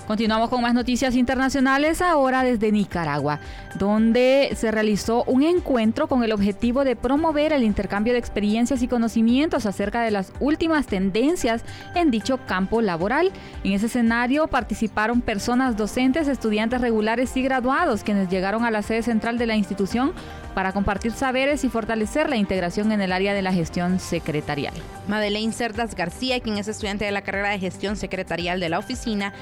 Continuamos 0.07 0.47
con 0.49 0.61
más 0.61 0.73
noticias 0.73 1.15
internacionales 1.15 2.01
ahora 2.01 2.41
desde 2.41 2.71
Nicaragua, 2.71 3.41
donde 3.77 4.53
se 4.55 4.71
realizó 4.71 5.25
un 5.25 5.43
encuentro 5.43 6.07
con 6.07 6.23
el 6.23 6.31
objetivo 6.31 6.85
de 6.85 6.95
promover 6.95 7.51
el 7.51 7.63
intercambio 7.63 8.13
de 8.13 8.19
experiencias 8.19 8.81
y 8.81 8.87
conocimientos 8.87 9.65
acerca 9.65 10.01
de 10.01 10.11
las 10.11 10.31
últimas 10.39 10.87
tendencias 10.87 11.61
en 11.93 12.09
dicho 12.09 12.39
campo 12.47 12.81
laboral. 12.81 13.33
En 13.65 13.73
ese 13.73 13.87
escenario 13.87 14.47
participaron 14.47 15.19
personas 15.19 15.75
docentes, 15.75 16.29
estudiantes 16.29 16.79
regulares 16.79 17.35
y 17.35 17.41
graduados 17.41 18.03
quienes 18.03 18.29
llegaron 18.29 18.63
a 18.63 18.71
la 18.71 18.83
sede 18.83 19.03
central 19.03 19.37
de 19.37 19.47
la 19.47 19.57
institución 19.57 20.13
para 20.57 20.71
compartir 20.71 21.11
saberes 21.11 21.63
y 21.63 21.69
fortalecer 21.69 22.31
la 22.31 22.35
integración 22.35 22.91
en 22.91 22.99
el 22.99 23.11
área 23.11 23.35
de 23.35 23.43
la 23.43 23.53
gestión 23.53 23.99
secretarial. 23.99 24.73
Madeleine 25.07 25.53
Cerdas 25.53 25.93
García, 25.93 26.39
quien 26.39 26.57
es 26.57 26.67
estudiante 26.67 27.05
de 27.05 27.11
la 27.11 27.21
carrera 27.21 27.49
de 27.49 27.59
gestión 27.59 27.95
secretarial 27.95 28.59
de 28.59 28.69
la 28.69 28.79
oficina, 28.79 29.33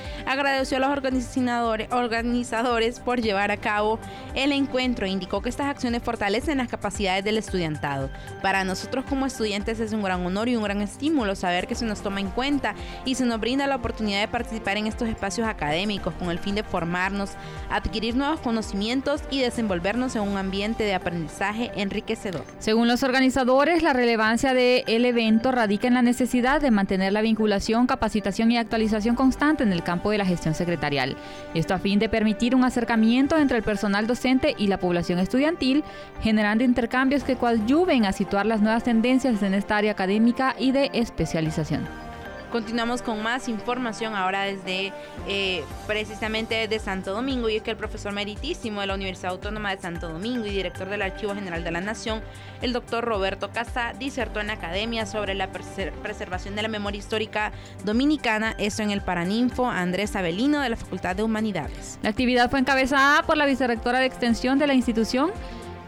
agradeció 0.56 0.78
a 0.78 0.80
los 0.80 0.90
organizadores, 0.90 1.92
organizadores 1.92 3.00
por 3.02 3.22
llevar 3.22 3.52
a 3.52 3.58
cabo 3.58 4.00
el 4.36 4.54
encuentro 4.54 5.06
e 5.06 5.10
indicó 5.10 5.42
que 5.42 5.50
estas 5.50 5.68
acciones 5.68 6.02
fortalecen 6.02 6.60
las 6.60 6.70
capacidades 6.70 7.26
del 7.26 7.38
estudiantado. 7.38 8.10
Para 8.42 8.64
nosotros 8.64 9.04
como 9.08 9.26
estudiantes 9.26 9.82
es 9.82 9.92
un 9.92 10.02
gran 10.02 10.26
honor 10.26 10.48
y 10.48 10.56
un 10.56 10.64
gran 10.64 10.82
estímulo 10.82 11.36
saber 11.36 11.68
que 11.68 11.76
se 11.76 11.86
nos 11.86 12.02
toma 12.02 12.22
en 12.22 12.30
cuenta 12.30 12.74
y 13.04 13.16
se 13.16 13.26
nos 13.26 13.40
brinda 13.40 13.68
la 13.68 13.76
oportunidad 13.76 14.22
de 14.22 14.28
participar 14.30 14.78
en 14.78 14.88
estos 14.88 15.10
espacios 15.10 15.46
académicos 15.46 16.14
con 16.14 16.32
el 16.32 16.40
fin 16.40 16.56
de 16.56 16.64
formarnos, 16.64 17.32
adquirir 17.70 18.16
nuevos 18.16 18.40
conocimientos 18.40 19.22
y 19.30 19.42
desenvolvernos 19.42 20.16
en 20.16 20.22
un 20.22 20.38
ambiente 20.38 20.86
de 20.86 20.94
aprendizaje 20.94 21.72
enriquecedor. 21.76 22.46
Según 22.60 22.88
los 22.88 23.04
organizadores, 23.04 23.84
la 23.84 23.92
relevancia 23.92 24.54
del 24.54 25.04
evento 25.06 25.52
radica 25.52 25.88
en 25.88 25.96
la 25.96 26.02
necesidad 26.02 26.62
de 26.62 26.72
mantener 26.72 27.12
la 27.12 27.22
vinculación, 27.22 27.88
capacitación 27.88 28.52
y 28.52 28.58
actualización 28.58 29.16
constante 29.16 29.64
en 29.64 29.74
el 29.74 29.84
campo 29.84 30.12
de 30.12 30.18
la 30.18 30.26
gestión 30.26 30.45
secretarial. 30.54 31.18
Esto 31.54 31.74
a 31.74 31.80
fin 31.80 31.98
de 31.98 32.10
permitir 32.10 32.56
un 32.56 32.64
acercamiento 32.64 33.38
entre 33.38 33.58
el 33.58 33.64
personal 33.64 34.06
docente 34.06 34.54
y 34.58 34.68
la 34.68 34.78
población 34.78 35.20
estudiantil, 35.20 35.84
generando 36.22 36.64
intercambios 36.64 37.24
que 37.24 37.36
coadyuven 37.36 38.06
a 38.06 38.12
situar 38.12 38.46
las 38.46 38.62
nuevas 38.62 38.84
tendencias 38.84 39.42
en 39.42 39.54
esta 39.54 39.78
área 39.78 39.94
académica 39.94 40.56
y 40.60 40.72
de 40.72 40.92
especialización. 40.94 42.05
Continuamos 42.52 43.02
con 43.02 43.22
más 43.22 43.48
información 43.50 44.16
ahora 44.16 44.44
desde 44.44 44.94
eh, 45.28 45.64
precisamente 45.88 46.68
de 46.68 46.80
Santo 46.80 47.14
Domingo 47.14 47.50
y 47.50 47.58
es 47.58 47.64
que 47.64 47.72
el 47.72 47.78
profesor 47.78 48.14
meritísimo 48.14 48.82
de 48.82 48.88
la 48.88 48.94
Universidad 48.94 49.32
Autónoma 49.32 49.76
de 49.76 49.82
Santo 49.82 50.08
Domingo 50.10 50.46
y 50.46 50.52
director 50.52 50.88
del 50.88 51.02
Archivo 51.02 51.34
General 51.34 51.64
de 51.64 51.72
la 51.72 51.82
Nación, 51.82 52.22
el 52.62 52.72
doctor 52.74 53.04
Roberto 53.04 53.52
Casa, 53.52 53.94
disertó 53.98 54.40
en 54.40 54.48
la 54.48 54.54
academia 54.54 55.06
sobre 55.06 55.34
la 55.34 55.50
preservación 55.52 56.56
de 56.56 56.62
la 56.62 56.68
memoria 56.68 57.00
histórica 57.00 57.52
dominicana, 57.84 58.56
esto 58.58 58.84
en 58.84 58.92
el 58.92 59.02
Paraninfo 59.02 59.70
Andrés 59.70 60.16
Avelino 60.16 60.62
de 60.62 60.70
la 60.70 60.78
Facultad 60.78 61.16
de 61.16 61.24
Humanidades. 61.24 62.00
La 62.04 62.10
actividad 62.10 62.50
fue 62.50 62.60
encabezada 62.60 63.24
por 63.24 63.38
la 63.38 63.46
vicerrectora 63.46 64.00
de 64.00 64.06
extensión 64.06 64.60
de 64.60 64.68
la 64.68 64.74
institución, 64.74 65.32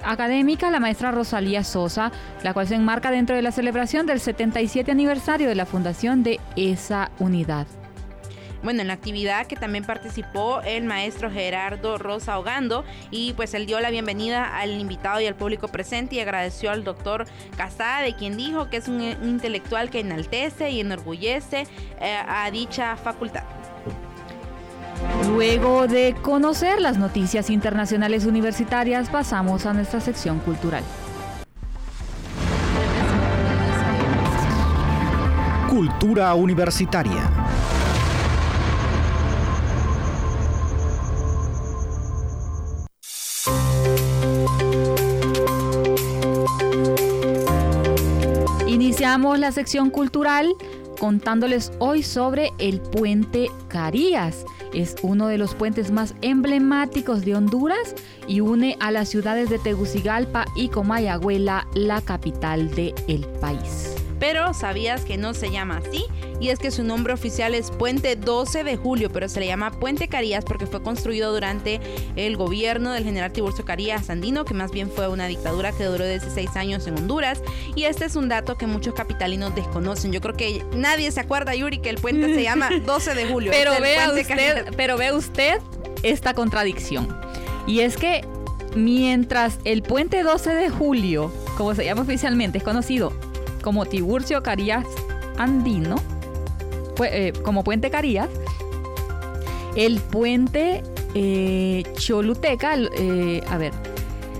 académica, 0.03 0.69
la 0.71 0.79
maestra 0.79 1.11
Rosalía 1.11 1.63
Sosa, 1.63 2.11
la 2.43 2.53
cual 2.53 2.67
se 2.67 2.75
enmarca 2.75 3.11
dentro 3.11 3.35
de 3.35 3.41
la 3.41 3.51
celebración 3.51 4.05
del 4.05 4.19
77 4.19 4.91
aniversario 4.91 5.47
de 5.47 5.55
la 5.55 5.65
fundación 5.65 6.23
de 6.23 6.39
esa 6.55 7.11
unidad. 7.19 7.67
Bueno, 8.63 8.81
en 8.81 8.87
la 8.87 8.93
actividad 8.93 9.45
que 9.45 9.55
también 9.55 9.85
participó 9.85 10.61
el 10.61 10.83
maestro 10.83 11.31
Gerardo 11.31 11.97
Rosa 11.97 12.39
Hogando 12.39 12.83
y 13.11 13.33
pues 13.33 13.53
él 13.53 13.65
dio 13.65 13.79
la 13.79 13.91
bienvenida 13.91 14.57
al 14.57 14.71
invitado 14.79 15.21
y 15.21 15.27
al 15.27 15.35
público 15.35 15.67
presente 15.67 16.15
y 16.15 16.19
agradeció 16.19 16.71
al 16.71 16.83
doctor 16.83 17.25
Casada, 17.55 18.01
de 18.01 18.15
quien 18.15 18.35
dijo 18.35 18.69
que 18.69 18.77
es 18.77 18.87
un 18.87 19.01
intelectual 19.01 19.89
que 19.89 19.99
enaltece 19.99 20.71
y 20.71 20.81
enorgullece 20.81 21.67
eh, 22.01 22.17
a 22.27 22.49
dicha 22.51 22.97
facultad. 22.97 23.43
Luego 25.27 25.88
de 25.88 26.15
conocer 26.22 26.79
las 26.79 26.98
noticias 26.98 27.50
internacionales 27.50 28.25
universitarias, 28.25 29.10
pasamos 29.10 29.65
a 29.65 29.74
nuestra 29.74 30.00
sección 30.00 30.39
cultural. 30.39 30.84
Cultura 35.69 36.34
universitaria. 36.34 37.29
Iniciamos 48.65 49.39
la 49.39 49.51
sección 49.51 49.89
cultural 49.89 50.55
contándoles 50.99 51.71
hoy 51.79 52.03
sobre 52.03 52.51
el 52.59 52.79
puente 52.81 53.49
Carías 53.67 54.45
es 54.73 54.95
uno 55.01 55.27
de 55.27 55.37
los 55.37 55.55
puentes 55.55 55.91
más 55.91 56.13
emblemáticos 56.21 57.23
de 57.25 57.35
Honduras 57.35 57.95
y 58.27 58.41
une 58.41 58.77
a 58.79 58.91
las 58.91 59.09
ciudades 59.09 59.49
de 59.49 59.59
Tegucigalpa 59.59 60.45
y 60.55 60.69
Comayagüela, 60.69 61.67
la 61.73 62.01
capital 62.01 62.69
del 62.75 63.25
país. 63.41 63.95
Pero 64.19 64.53
¿sabías 64.53 65.05
que 65.05 65.17
no 65.17 65.33
se 65.33 65.51
llama 65.51 65.77
así? 65.77 66.03
Y 66.39 66.50
es 66.50 66.60
que 66.60 66.72
su 66.72 66.84
nombre 66.84 67.13
oficial 67.13 67.56
es 67.56 67.72
Puente 67.72 68.15
12 68.15 68.63
de 68.63 68.77
Julio, 68.77 69.10
pero 69.12 69.27
se 69.27 69.39
le 69.39 69.48
llama 69.48 69.72
Puente 69.72 70.08
Carías 70.08 70.46
porque 70.46 70.67
fue 70.67 70.82
construido 70.82 71.34
durante 71.34 71.79
el 72.15 72.38
gobierno 72.38 72.91
del 72.91 73.03
general 73.03 73.32
Tiburcio 73.32 73.65
Carías 73.65 74.10
Andino, 74.10 74.46
que 74.46 74.53
más 74.53 74.72
bien 74.72 74.89
fue 74.89 75.08
una 75.08 75.27
dictadura 75.27 75.72
que 75.72 75.86
duró 75.86 76.06
16 76.06 76.56
años 76.56 76.86
en 76.88 76.98
Honduras. 76.98 77.41
Y 77.75 77.86
este 77.86 78.06
es 78.06 78.15
un 78.15 78.29
dato 78.29 78.58
que 78.58 78.67
muchos 78.67 78.94
capitalinos 78.94 79.56
desconocen. 79.56 80.12
Yo 80.12 80.22
creo 80.22 80.36
que 80.36 80.63
nadie 80.75 81.12
se 81.12 81.20
acuerda, 81.20 81.56
Yuri, 81.56 81.79
que 81.79 81.89
el 81.89 81.98
puente 81.98 82.34
se 82.34 82.44
llama 82.44 82.70
12 82.86 83.15
de 83.15 83.25
julio. 83.25 83.51
Pero 83.51 83.72
vea 83.82 84.12
usted, 84.12 84.74
pero 84.75 84.98
usted 85.15 85.60
esta 86.03 86.34
contradicción. 86.34 87.08
Y 87.65 87.82
es 87.82 87.98
que 87.98 88.25
mientras 88.75 89.60
el 89.63 89.82
puente 89.82 90.24
12 90.24 90.53
de 90.53 90.70
julio, 90.70 91.32
como 91.58 91.74
se 91.74 91.86
llama 91.86 92.01
oficialmente, 92.03 92.60
es 92.60 92.63
conocido 92.63 93.12
como 93.62 93.86
Tiburcio 93.86 94.44
Carías 94.44 94.86
Andino, 95.38 95.96
eh, 97.03 97.33
como 97.43 97.63
puente 97.63 97.89
Carías, 97.89 98.29
el 99.75 99.99
puente 99.99 100.83
eh, 101.13 101.83
Choluteca, 101.93 102.75
eh, 102.75 103.41
a 103.49 103.57
ver, 103.57 103.73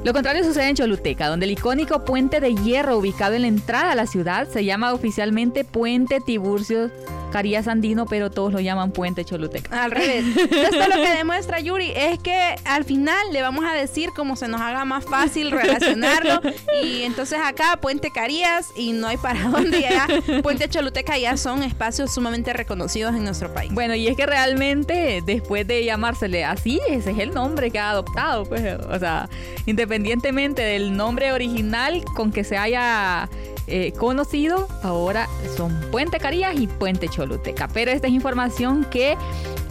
lo 0.03 0.13
contrario 0.13 0.43
sucede 0.43 0.69
en 0.69 0.75
Choluteca, 0.75 1.27
donde 1.27 1.45
el 1.45 1.51
icónico 1.51 2.05
puente 2.05 2.39
de 2.39 2.55
hierro 2.55 2.97
ubicado 2.97 3.35
en 3.35 3.41
la 3.43 3.47
entrada 3.47 3.91
a 3.91 3.95
la 3.95 4.07
ciudad 4.07 4.47
se 4.47 4.63
llama 4.63 4.93
oficialmente 4.93 5.63
Puente 5.63 6.21
Tiburcio 6.21 6.89
Carías 7.31 7.67
Andino, 7.67 8.05
pero 8.05 8.31
todos 8.31 8.53
lo 8.53 8.60
llaman 8.60 8.91
Puente 8.91 9.25
Choluteca. 9.25 9.84
Al 9.84 9.91
revés. 9.91 10.25
Esto 10.38 10.88
lo 10.88 10.96
que 10.96 11.15
demuestra 11.15 11.60
Yuri 11.60 11.91
es 11.96 12.19
que 12.19 12.55
al 12.65 12.84
final 12.84 13.31
le 13.31 13.41
vamos 13.41 13.65
a 13.65 13.74
decir 13.74 14.12
cómo 14.15 14.36
se 14.36 14.48
nos 14.48 14.62
haga 14.62 14.86
más 14.86 15.05
fácil 15.05 15.51
relacionarlo. 15.51 16.41
y 16.84 17.03
entonces 17.03 17.39
acá 17.43 17.77
Puente 17.81 18.12
Carías 18.12 18.69
y 18.75 18.93
no 18.93 19.07
hay 19.07 19.17
para 19.17 19.43
dónde 19.50 19.81
ya. 19.81 20.07
Puente 20.41 20.69
Choluteca 20.69 21.17
ya 21.17 21.38
son 21.38 21.63
espacios 21.63 22.13
sumamente 22.13 22.53
reconocidos 22.53 23.15
en 23.15 23.24
nuestro 23.24 23.53
país. 23.53 23.72
Bueno, 23.74 23.96
y 23.96 24.07
es 24.07 24.15
que 24.15 24.25
realmente 24.25 25.22
después 25.25 25.67
de 25.67 25.86
llamársele 25.86 26.46
así, 26.46 26.79
ese 26.89 27.12
es 27.12 27.19
el 27.19 27.34
nombre 27.34 27.72
que 27.72 27.79
ha 27.79 27.91
adoptado, 27.91 28.46
pues, 28.46 28.63
o 28.89 29.00
sea, 29.00 29.29
independientemente 29.65 30.62
del 30.62 30.96
nombre 30.96 31.31
original 31.31 32.03
con 32.15 32.31
que 32.31 32.43
se 32.43 32.57
haya 32.57 33.29
eh, 33.67 33.91
conocido, 33.91 34.67
ahora 34.81 35.27
son 35.55 35.77
Puente 35.91 36.19
Carías 36.19 36.57
y 36.57 36.67
Puente 36.67 37.09
Choluteca. 37.09 37.67
Pero 37.67 37.91
esta 37.91 38.07
es 38.07 38.13
información 38.13 38.86
que 38.89 39.17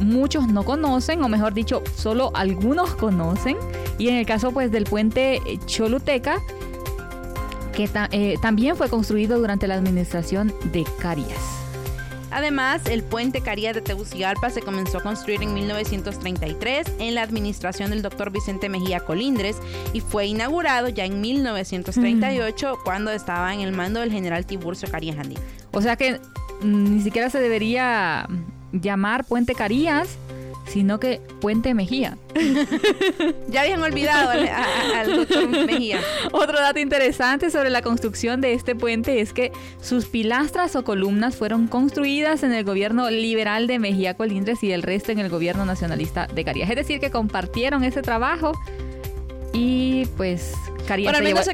muchos 0.00 0.48
no 0.48 0.64
conocen, 0.64 1.22
o 1.22 1.28
mejor 1.28 1.54
dicho, 1.54 1.82
solo 1.94 2.30
algunos 2.34 2.94
conocen. 2.94 3.56
Y 3.98 4.08
en 4.08 4.16
el 4.16 4.26
caso 4.26 4.52
pues 4.52 4.70
del 4.70 4.84
Puente 4.84 5.40
Choluteca, 5.66 6.42
que 7.72 7.88
eh, 8.12 8.36
también 8.40 8.76
fue 8.76 8.88
construido 8.88 9.38
durante 9.38 9.66
la 9.66 9.74
administración 9.74 10.52
de 10.72 10.84
Carías. 10.98 11.55
Además, 12.36 12.82
el 12.90 13.02
puente 13.02 13.40
Carías 13.40 13.74
de 13.74 13.80
Tegucigalpa 13.80 14.50
se 14.50 14.60
comenzó 14.60 14.98
a 14.98 15.02
construir 15.02 15.42
en 15.42 15.54
1933 15.54 16.86
en 16.98 17.14
la 17.14 17.22
administración 17.22 17.88
del 17.88 18.02
doctor 18.02 18.30
Vicente 18.30 18.68
Mejía 18.68 19.00
Colindres 19.00 19.56
y 19.94 20.00
fue 20.00 20.26
inaugurado 20.26 20.90
ya 20.90 21.06
en 21.06 21.22
1938 21.22 22.80
cuando 22.84 23.10
estaba 23.10 23.54
en 23.54 23.60
el 23.60 23.72
mando 23.72 24.00
del 24.00 24.12
general 24.12 24.44
Tiburcio 24.44 24.86
Carías 24.90 25.16
Andino. 25.16 25.40
O 25.72 25.80
sea 25.80 25.96
que 25.96 26.20
mm, 26.60 26.96
ni 26.96 27.00
siquiera 27.00 27.30
se 27.30 27.40
debería 27.40 28.28
llamar 28.70 29.24
Puente 29.24 29.54
Carías, 29.54 30.18
sino 30.66 30.98
que 30.98 31.20
Puente 31.40 31.74
Mejía. 31.74 32.18
ya 33.48 33.62
habían 33.62 33.82
olvidado 33.82 34.30
al, 34.30 35.16
doctor 35.16 35.48
Mejía. 35.66 36.00
Otro 36.32 36.58
dato 36.58 36.78
interesante 36.78 37.50
sobre 37.50 37.70
la 37.70 37.82
construcción 37.82 38.40
de 38.40 38.52
este 38.52 38.74
puente 38.74 39.20
es 39.20 39.32
que 39.32 39.52
sus 39.80 40.06
pilastras 40.06 40.76
o 40.76 40.84
columnas 40.84 41.36
fueron 41.36 41.66
construidas 41.66 42.42
en 42.42 42.52
el 42.52 42.64
gobierno 42.64 43.10
liberal 43.10 43.66
de 43.66 43.78
Mejía 43.78 44.14
Colindres 44.14 44.62
y 44.62 44.72
el 44.72 44.82
resto 44.82 45.12
en 45.12 45.18
el 45.18 45.28
gobierno 45.28 45.64
nacionalista 45.64 46.26
de 46.26 46.44
Carías. 46.44 46.68
Es 46.70 46.76
decir, 46.76 47.00
que 47.00 47.10
compartieron 47.10 47.84
ese 47.84 48.02
trabajo 48.02 48.52
y 49.52 50.06
pues 50.16 50.52
Carías, 50.86 51.16
se, 51.16 51.24
llevó, 51.24 51.42
se, 51.42 51.52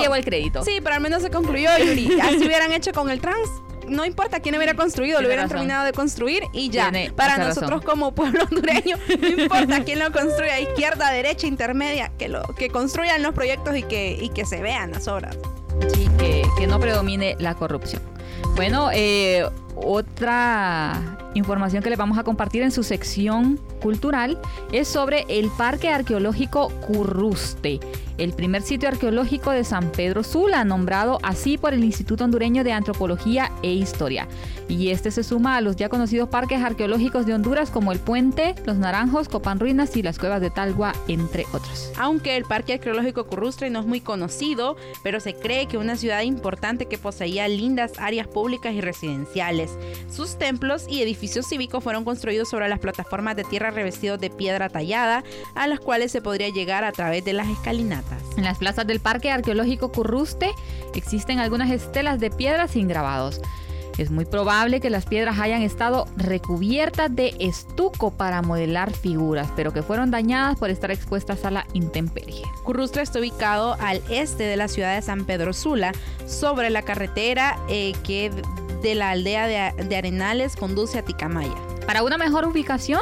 llevó, 0.00 0.14
el 0.16 0.24
crédito. 0.24 0.62
Sí, 0.64 0.80
pero 0.82 0.96
al 0.96 1.00
menos 1.00 1.22
se 1.22 1.30
concluyó, 1.30 1.70
Yuri. 1.78 2.20
Así 2.22 2.44
hubieran 2.44 2.72
hecho 2.72 2.92
con 2.92 3.10
el 3.10 3.20
trans 3.20 3.48
no 3.88 4.04
importa 4.04 4.40
quién 4.40 4.56
hubiera 4.56 4.74
construido, 4.74 5.20
lo 5.20 5.26
hubieran 5.26 5.48
terminado 5.48 5.84
de 5.84 5.92
construir 5.92 6.44
y 6.52 6.70
ya. 6.70 6.92
Para 7.14 7.38
nosotros 7.38 7.82
como 7.82 8.14
pueblo 8.14 8.44
hondureño, 8.50 8.96
no 9.20 9.28
importa 9.28 9.84
quién 9.84 9.98
lo 9.98 10.12
construya, 10.12 10.60
izquierda, 10.60 11.10
derecha, 11.10 11.46
intermedia, 11.46 12.12
que 12.18 12.28
lo 12.28 12.42
que 12.42 12.68
construyan 12.70 13.22
los 13.22 13.34
proyectos 13.34 13.76
y 13.76 13.82
que, 13.82 14.18
y 14.20 14.30
que 14.30 14.44
se 14.44 14.62
vean 14.62 14.92
las 14.92 15.08
obras. 15.08 15.36
Sí, 15.92 16.08
que, 16.18 16.44
que 16.56 16.66
no 16.66 16.80
predomine 16.80 17.36
la 17.38 17.54
corrupción. 17.54 18.02
Bueno, 18.54 18.90
eh, 18.92 19.46
otra 19.76 21.18
información 21.34 21.82
que 21.82 21.90
les 21.90 21.98
vamos 21.98 22.18
a 22.18 22.24
compartir 22.24 22.62
en 22.62 22.70
su 22.70 22.82
sección 22.82 23.60
cultural 23.80 24.40
es 24.72 24.88
sobre 24.88 25.26
el 25.28 25.50
Parque 25.50 25.88
Arqueológico 25.88 26.70
Curruste 26.86 27.78
el 28.18 28.32
primer 28.32 28.62
sitio 28.62 28.88
arqueológico 28.88 29.50
de 29.50 29.64
San 29.64 29.90
Pedro 29.92 30.22
Sula, 30.22 30.64
nombrado 30.64 31.18
así 31.22 31.58
por 31.58 31.74
el 31.74 31.84
Instituto 31.84 32.24
Hondureño 32.24 32.64
de 32.64 32.72
Antropología 32.72 33.52
e 33.62 33.72
Historia. 33.72 34.26
Y 34.68 34.90
este 34.90 35.10
se 35.10 35.22
suma 35.22 35.56
a 35.56 35.60
los 35.60 35.76
ya 35.76 35.88
conocidos 35.88 36.28
parques 36.28 36.62
arqueológicos 36.62 37.26
de 37.26 37.34
Honduras 37.34 37.70
como 37.70 37.92
el 37.92 37.98
Puente, 37.98 38.54
Los 38.64 38.76
Naranjos, 38.76 39.28
Copán 39.28 39.60
Ruinas 39.60 39.96
y 39.96 40.02
las 40.02 40.18
Cuevas 40.18 40.40
de 40.40 40.50
Talgua, 40.50 40.92
entre 41.08 41.44
otros. 41.52 41.92
Aunque 41.98 42.36
el 42.36 42.44
Parque 42.44 42.74
Arqueológico 42.74 43.26
Currustre 43.26 43.70
no 43.70 43.80
es 43.80 43.86
muy 43.86 44.00
conocido, 44.00 44.76
pero 45.02 45.20
se 45.20 45.34
cree 45.34 45.66
que 45.66 45.78
una 45.78 45.96
ciudad 45.96 46.22
importante 46.22 46.86
que 46.86 46.98
poseía 46.98 47.46
lindas 47.48 47.92
áreas 47.98 48.26
públicas 48.26 48.74
y 48.74 48.80
residenciales. 48.80 49.65
Sus 50.10 50.38
templos 50.38 50.86
y 50.88 51.02
edificios 51.02 51.46
cívicos 51.48 51.82
fueron 51.82 52.04
construidos 52.04 52.48
sobre 52.48 52.68
las 52.68 52.78
plataformas 52.78 53.36
de 53.36 53.44
tierra 53.44 53.70
revestidos 53.70 54.20
de 54.20 54.30
piedra 54.30 54.68
tallada, 54.68 55.24
a 55.54 55.66
las 55.66 55.80
cuales 55.80 56.12
se 56.12 56.22
podría 56.22 56.48
llegar 56.48 56.84
a 56.84 56.92
través 56.92 57.24
de 57.24 57.32
las 57.32 57.48
escalinatas. 57.48 58.22
En 58.36 58.44
las 58.44 58.58
plazas 58.58 58.86
del 58.86 59.00
Parque 59.00 59.30
Arqueológico 59.30 59.92
Curruste 59.92 60.50
existen 60.94 61.38
algunas 61.38 61.70
estelas 61.70 62.20
de 62.20 62.30
piedras 62.30 62.72
sin 62.72 62.88
grabados. 62.88 63.40
Es 63.98 64.10
muy 64.10 64.26
probable 64.26 64.80
que 64.80 64.90
las 64.90 65.06
piedras 65.06 65.38
hayan 65.38 65.62
estado 65.62 66.06
recubiertas 66.16 67.14
de 67.14 67.34
estuco 67.38 68.10
para 68.10 68.42
modelar 68.42 68.92
figuras, 68.92 69.48
pero 69.56 69.72
que 69.72 69.82
fueron 69.82 70.10
dañadas 70.10 70.58
por 70.58 70.68
estar 70.68 70.90
expuestas 70.90 71.46
a 71.46 71.50
la 71.50 71.66
intemperie. 71.72 72.42
Currustre 72.64 73.02
está 73.02 73.20
ubicado 73.20 73.76
al 73.80 74.02
este 74.10 74.44
de 74.44 74.56
la 74.58 74.68
ciudad 74.68 74.94
de 74.94 75.00
San 75.00 75.24
Pedro 75.24 75.54
Sula, 75.54 75.92
sobre 76.26 76.68
la 76.68 76.82
carretera 76.82 77.58
eh, 77.68 77.94
que 78.04 78.30
de 78.82 78.94
la 78.94 79.10
aldea 79.10 79.46
de, 79.46 79.84
de 79.84 79.96
Arenales 79.96 80.56
conduce 80.56 80.98
a 80.98 81.02
Ticamaya. 81.02 81.54
Para 81.86 82.02
una 82.02 82.18
mejor 82.18 82.46
ubicación, 82.46 83.00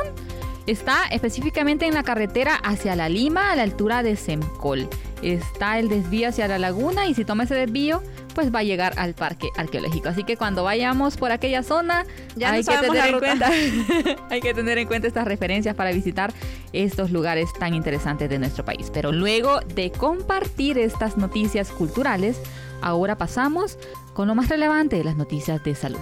Está 0.67 1.05
específicamente 1.11 1.87
en 1.87 1.93
la 1.93 2.03
carretera 2.03 2.55
hacia 2.57 2.97
la 2.97 3.11
Lima 3.11 3.53
a 3.53 3.57
la 3.57 3.63
altura 3.63 4.03
de 4.03 4.17
Semcol. 4.17 4.89
Está 5.21 5.79
el 5.79 5.91
desvío 5.91 6.29
hacia 6.29 6.49
la 6.49 6.59
laguna 6.59 7.07
y 7.07 7.15
si 7.15 7.25
toma 7.27 7.45
ese 7.45 7.55
desvío, 7.55 8.03
pues 8.35 8.55
va 8.55 8.61
a 8.61 8.63
llegar 8.63 8.95
al 8.97 9.13
parque 9.13 9.49
arqueológico. 9.57 10.09
Así 10.09 10.25
que 10.25 10.39
cuando 10.39 10.65
vayamos 10.65 11.19
por 11.19 11.33
aquella 11.33 11.63
zona, 11.63 12.07
ya 12.35 12.53
hay, 12.53 12.65
que 12.65 12.77
tener 12.79 13.07
en 13.07 13.19
cuenta, 13.19 13.51
hay 14.31 14.41
que 14.41 14.55
tener 14.55 14.79
en 14.79 14.89
cuenta 14.89 15.07
estas 15.07 15.27
referencias 15.27 15.75
para 15.75 15.93
visitar 15.93 16.33
estos 16.73 17.11
lugares 17.11 17.53
tan 17.59 17.75
interesantes 17.75 18.31
de 18.31 18.39
nuestro 18.39 18.65
país. 18.65 18.91
Pero 18.93 19.13
luego 19.13 19.61
de 19.61 19.93
compartir 19.93 20.79
estas 20.79 21.19
noticias 21.19 21.71
culturales, 21.71 22.39
ahora 22.85 23.17
pasamos 23.17 23.79
con 24.13 24.29
lo 24.29 24.35
más 24.35 24.49
relevante 24.49 24.97
de 24.97 25.05
las 25.05 25.17
noticias 25.17 25.65
de 25.65 25.75
salud. 25.75 25.99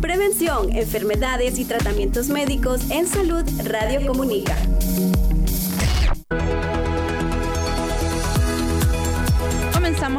Prevención, 0.00 0.74
enfermedades 0.76 1.58
y 1.58 1.64
tratamientos 1.64 2.28
médicos 2.28 2.90
en 2.90 3.06
salud 3.06 3.44
Radio 3.64 4.04
Comunica. 4.06 4.56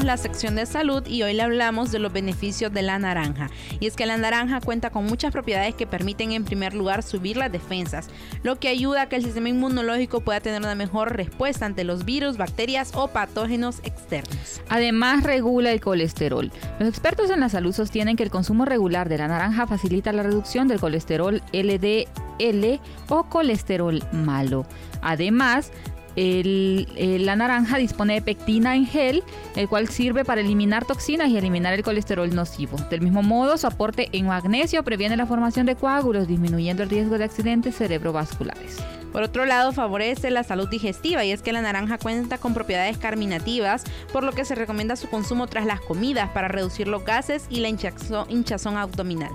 La 0.04 0.18
sección 0.18 0.56
de 0.56 0.66
salud 0.66 1.08
y 1.08 1.24
hoy 1.24 1.34
le 1.34 1.44
hablamos 1.44 1.94
de 1.94 2.00
los 2.00 2.12
beneficios 2.12 2.74
de 2.74 2.82
la 2.82 3.00
naranja. 3.00 3.50
Y 3.80 3.88
es 3.88 3.96
que 3.96 4.06
la 4.06 4.18
naranja 4.18 4.60
cuenta 4.60 4.89
con 4.89 5.06
muchas 5.06 5.32
propiedades 5.32 5.76
que 5.76 5.88
permiten 5.88 6.34
en 6.34 6.44
primer 6.44 6.74
lugar 6.74 7.04
subir 7.04 7.38
las 7.38 7.50
defensas, 7.50 8.10
lo 8.44 8.60
que 8.60 8.68
ayuda 8.68 9.04
a 9.04 9.10
que 9.10 9.16
el 9.16 9.24
sistema 9.24 9.48
inmunológico 9.48 10.20
pueda 10.20 10.42
tener 10.42 10.60
una 10.60 10.76
mejor 10.76 11.16
respuesta 11.16 11.66
ante 11.66 11.86
los 11.86 12.04
virus, 12.04 12.36
bacterias 12.36 12.92
o 12.96 13.08
patógenos 13.08 13.80
externos. 13.86 14.62
Además 14.68 15.24
regula 15.24 15.72
el 15.72 15.80
colesterol. 15.80 16.52
Los 16.80 16.89
expertos 16.89 17.30
en 17.30 17.39
la 17.39 17.48
salud 17.48 17.74
sostienen 17.74 18.18
que 18.18 18.24
el 18.24 18.30
consumo 18.30 18.66
regular 18.66 19.08
de 19.08 19.20
la 19.20 19.30
naranja 19.30 19.68
facilita 19.68 20.12
la 20.12 20.24
reducción 20.24 20.68
del 20.68 20.82
colesterol 20.82 21.42
LDL 21.54 22.82
o 23.08 23.24
colesterol 23.30 24.04
malo. 24.12 24.66
Además, 25.02 25.72
la 26.15 27.36
naranja 27.36 27.78
dispone 27.78 28.15
de 28.15 28.21
pectina 28.21 28.76
en 28.76 28.86
gel, 28.86 29.23
el 29.56 29.67
cual 29.67 29.88
sirve 29.89 30.26
para 30.26 30.41
eliminar 30.41 30.86
toxinas 30.86 31.30
y 31.30 31.38
eliminar 31.38 31.73
el 31.73 31.84
colesterol 31.84 32.34
nocivo. 32.34 32.78
Del 32.89 33.02
mismo 33.02 33.23
modo, 33.23 33.58
su 33.58 33.67
aporte 33.67 34.10
en 34.12 34.28
magnesio 34.28 34.84
previene 34.84 35.17
la 35.17 35.26
formación 35.26 35.65
de 35.65 35.76
coágulos, 35.76 36.28
disminuyendo 36.28 36.84
el 36.84 36.89
riesgo 36.89 37.17
de 37.17 37.23
accidentes 37.23 37.76
cerebrovasculares. 37.76 38.78
Por 39.12 39.21
otro 39.21 39.45
lado, 39.45 39.73
favorece 39.73 40.32
la 40.32 40.43
salud 40.43 40.67
digestiva 40.67 41.23
y 41.23 41.32
es 41.32 41.43
que 41.43 41.54
la 41.54 41.62
naranja 41.62 41.99
cuenta 41.99 42.39
con 42.39 42.56
propiedades 42.56 42.97
carminativas, 42.97 43.84
por 44.12 44.23
lo 44.23 44.32
que 44.32 44.43
se 44.43 44.56
recomienda 44.56 44.95
su 44.95 45.08
consumo 45.08 45.45
tras 45.45 45.67
las 45.67 45.82
comidas 45.82 46.32
para 46.32 46.47
reducir 46.47 46.88
los 46.88 47.06
gases 47.06 47.45
y 47.49 47.60
la 47.60 47.69
hinchazón 47.69 48.78
abdominal. 48.78 49.32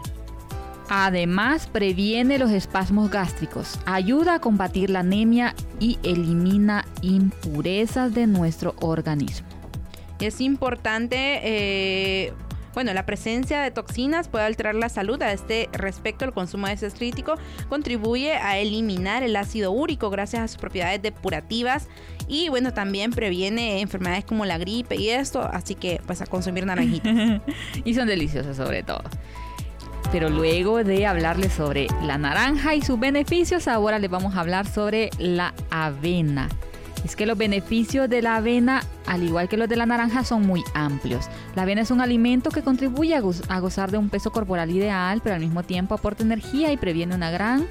Además, 0.88 1.66
previene 1.66 2.38
los 2.38 2.51
espasmos 2.51 3.11
gástricos, 3.11 3.79
ayuda 3.85 4.35
a 4.35 4.40
combatir 4.40 4.90
la 4.90 5.01
anemia 5.01 5.55
y 5.81 5.98
elimina 6.03 6.85
impurezas 7.03 8.14
de 8.14 8.27
nuestro 8.27 8.74
organismo. 8.81 9.46
Es 10.18 10.40
importante 10.40 11.40
eh, 11.42 12.33
bueno, 12.79 12.94
la 12.94 13.07
presencia 13.07 13.61
de 13.61 13.72
toxinas 13.72 14.29
puede 14.29 14.44
alterar 14.44 14.77
la 14.77 14.88
salud. 14.88 15.20
A 15.22 15.33
este 15.33 15.68
respecto, 15.72 16.24
el 16.24 16.33
consumo 16.33 16.68
de 16.68 16.77
crítico 16.92 17.35
contribuye 17.68 18.35
a 18.35 18.59
eliminar 18.59 19.24
el 19.24 19.35
ácido 19.35 19.72
úrico 19.72 20.11
gracias 20.11 20.42
a 20.42 20.46
sus 20.46 20.59
propiedades 20.59 21.03
depurativas 21.03 21.88
y 22.29 22.51
bueno, 22.51 22.72
también 22.72 23.11
previene 23.11 23.81
enfermedades 23.81 24.24
como 24.24 24.44
la 24.44 24.59
gripe 24.59 24.94
y 24.94 25.09
esto, 25.11 25.42
así 25.42 25.74
que 25.74 26.01
pues 26.07 26.22
a 26.22 26.27
consumir 26.27 26.66
naranjitas. 26.66 27.40
y 27.85 27.94
son 27.94 28.07
deliciosas 28.07 28.57
sobre 28.57 28.85
todo. 28.85 29.03
Pero 30.11 30.31
luego 30.31 30.83
de 30.85 31.07
hablarles 31.07 31.53
sobre 31.53 31.87
la 32.03 32.18
naranja 32.18 32.75
y 32.75 32.83
sus 32.83 32.99
beneficios, 32.99 33.68
ahora 33.68 33.99
les 33.99 34.11
vamos 34.11 34.37
a 34.37 34.40
hablar 34.40 34.66
sobre 34.66 35.11
la 35.18 35.55
avena 35.71 36.49
es 37.05 37.16
que 37.16 37.27
los 37.27 37.38
beneficios 37.38 38.09
de 38.09 38.23
la 38.23 38.37
avena, 38.37 38.83
al 39.07 39.23
igual 39.23 39.49
que 39.49 39.57
los 39.57 39.68
de 39.68 39.77
la 39.77 39.87
naranja, 39.87 40.25
son 40.25 40.47
muy 40.47 40.62
amplios. 40.75 41.27
La 41.55 41.62
avena 41.62 41.83
es 41.83 41.90
un 41.90 42.01
alimento 42.01 42.51
que 42.51 42.62
contribuye 42.62 43.14
a, 43.14 43.21
gozar 43.61 43.90
de 43.90 43.99
un 43.99 44.09
peso 44.09 44.31
corporal 44.31 44.71
ideal, 44.71 45.21
pero 45.23 45.35
al 45.35 45.40
mismo 45.40 45.62
tiempo 45.62 45.94
aporta 45.94 46.23
energía 46.23 46.73
y 46.73 46.77
previene 46.77 47.14
una 47.14 47.31
gran 47.31 47.66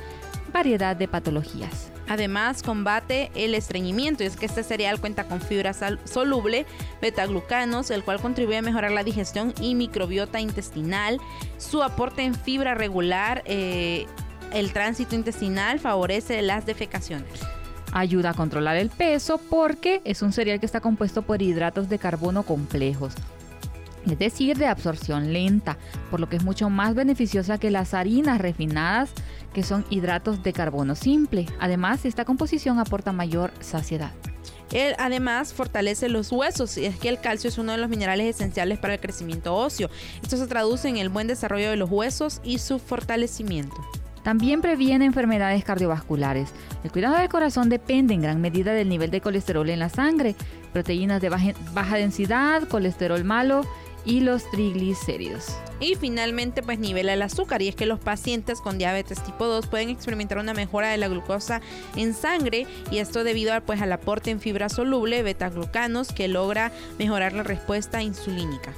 variedad 0.52 0.96
de 0.96 1.08
patologías. 1.08 1.92
Además, 2.10 2.64
combate 2.64 3.32
el 3.36 3.54
estreñimiento, 3.54 4.24
y 4.24 4.28
es 4.28 4.38
que 4.38 4.46
este 4.46 4.64
cereal 4.64 5.00
cuenta 5.00 5.26
con 5.26 5.42
fibra 5.42 5.74
soluble, 6.06 6.66
betaglucanos, 7.02 7.92
el 7.92 8.04
cual 8.04 8.22
contribuye 8.22 8.58
a 8.58 8.62
mejorar 8.62 8.92
la 8.92 9.04
digestión 9.04 9.54
y 9.60 9.76
microbiota 9.76 10.40
intestinal. 10.40 11.20
Su 11.58 11.84
aporte 11.84 12.24
en 12.24 12.34
fibra 12.34 12.76
regular, 12.76 13.44
eh, 13.46 14.06
el 14.54 14.72
tránsito 14.72 15.16
intestinal, 15.16 15.80
favorece 15.80 16.42
las 16.42 16.66
defecaciones. 16.66 17.42
Ayuda 17.92 18.30
a 18.30 18.34
controlar 18.34 18.78
el 18.78 18.90
peso 18.90 19.38
porque 19.50 20.02
es 20.06 20.22
un 20.22 20.32
cereal 20.32 20.60
que 20.60 20.66
está 20.66 20.80
compuesto 20.80 21.24
por 21.24 21.42
hidratos 21.42 21.90
de 21.90 22.00
carbono 22.00 22.44
complejos, 22.44 23.14
es 24.06 24.20
decir, 24.20 24.58
de 24.58 24.68
absorción 24.68 25.34
lenta, 25.34 25.78
por 26.10 26.20
lo 26.20 26.30
que 26.30 26.38
es 26.38 26.44
mucho 26.44 26.70
más 26.70 26.96
beneficiosa 26.96 27.58
que 27.58 27.72
las 27.72 27.94
harinas 27.94 28.40
refinadas, 28.40 29.12
que 29.54 29.64
son 29.64 29.86
hidratos 29.90 30.44
de 30.44 30.54
carbono 30.54 30.96
simple. 30.96 31.46
Además, 31.60 32.06
esta 32.06 32.26
composición 32.26 32.80
aporta 32.80 33.12
mayor 33.12 33.52
saciedad. 33.60 34.12
Él 34.72 34.96
además 35.00 35.54
fortalece 35.54 36.10
los 36.10 36.32
huesos 36.32 36.78
y 36.78 36.86
es 36.86 36.98
que 36.98 37.10
el 37.10 37.20
calcio 37.20 37.50
es 37.50 37.58
uno 37.58 37.72
de 37.72 37.78
los 37.78 37.90
minerales 37.90 38.36
esenciales 38.36 38.80
para 38.80 38.96
el 38.96 39.00
crecimiento 39.00 39.56
óseo. 39.56 39.90
Esto 40.22 40.38
se 40.38 40.48
traduce 40.48 40.90
en 40.90 40.98
el 40.98 41.10
buen 41.10 41.28
desarrollo 41.28 41.70
de 41.70 41.78
los 41.78 41.90
huesos 41.90 42.42
y 42.44 42.60
su 42.60 42.80
fortalecimiento. 42.80 43.78
También 44.24 44.62
previene 44.62 45.06
enfermedades 45.06 45.64
cardiovasculares. 45.64 46.50
El 46.84 46.92
cuidado 46.92 47.16
del 47.16 47.30
corazón 47.30 47.70
depende 47.70 48.14
en 48.14 48.22
gran 48.22 48.42
medida 48.42 48.74
del 48.74 48.90
nivel 48.90 49.10
de 49.10 49.22
colesterol 49.22 49.70
en 49.70 49.80
la 49.80 49.88
sangre, 49.88 50.36
proteínas 50.74 51.22
de 51.22 51.30
baja, 51.30 51.96
densidad, 51.96 52.68
colesterol 52.68 53.24
malo 53.24 53.62
y 54.08 54.22
los 54.22 54.50
triglicéridos. 54.50 55.56
Y 55.80 55.96
finalmente, 55.96 56.64
pues 56.64 56.80
nivela 56.80 57.14
el 57.14 57.22
azúcar. 57.22 57.62
Y 57.62 57.68
es 57.68 57.76
que 57.76 57.86
los 57.86 58.00
pacientes 58.00 58.62
con 58.62 58.78
diabetes 58.80 59.22
tipo 59.24 59.46
2 59.46 59.68
pueden 59.68 59.90
experimentar 59.90 60.40
una 60.40 60.54
mejora 60.54 60.90
de 60.90 60.98
la 60.98 61.10
glucosa 61.10 61.62
en 61.96 62.14
sangre. 62.16 62.66
Y 62.90 62.98
esto 62.98 63.24
debido 63.24 63.54
a, 63.54 63.62
pues, 63.62 63.82
al 63.82 63.92
aporte 63.92 64.32
en 64.32 64.40
fibra 64.40 64.70
soluble, 64.70 65.22
beta-glucanos, 65.22 66.14
que 66.14 66.28
logra 66.28 66.72
mejorar 66.98 67.34
la 67.34 67.44
respuesta 67.44 68.02
insulínica. 68.02 68.74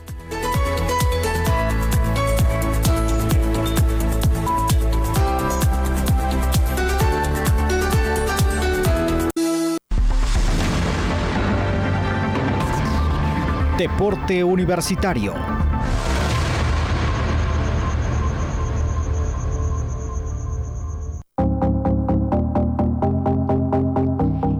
Deporte 13.80 14.44
Universitario. 14.44 15.34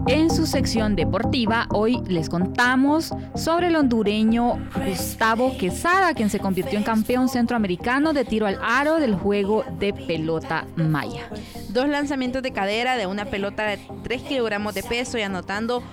En 0.08 0.30
su 0.30 0.46
sección 0.46 0.96
deportiva, 0.96 1.68
hoy 1.74 2.02
les 2.08 2.30
contamos 2.30 3.14
sobre 3.36 3.68
el 3.68 3.76
hondureño 3.76 4.58
Gustavo 4.88 5.58
Quesada, 5.58 6.14
quien 6.14 6.30
se 6.30 6.40
convirtió 6.40 6.78
en 6.78 6.86
campeón 6.86 7.28
centroamericano 7.28 8.14
de 8.14 8.24
tiro 8.24 8.48
al 8.48 8.58
aro 8.64 9.02
del 9.02 9.16
juego 9.16 9.66
de 9.80 9.92
pelota 9.92 10.66
maya. 10.78 11.30
Dos 11.70 11.88
lanzamientos 11.88 12.42
de 12.42 12.52
cadera 12.52 12.98
de 12.98 13.06
una 13.06 13.26
pelota 13.26 13.64
de 13.66 13.80
3 14.04 14.24
kilogramos 14.24 14.74
de 14.74 14.82
peso 14.82 15.20
y 15.20 15.22
anotando 15.22 15.84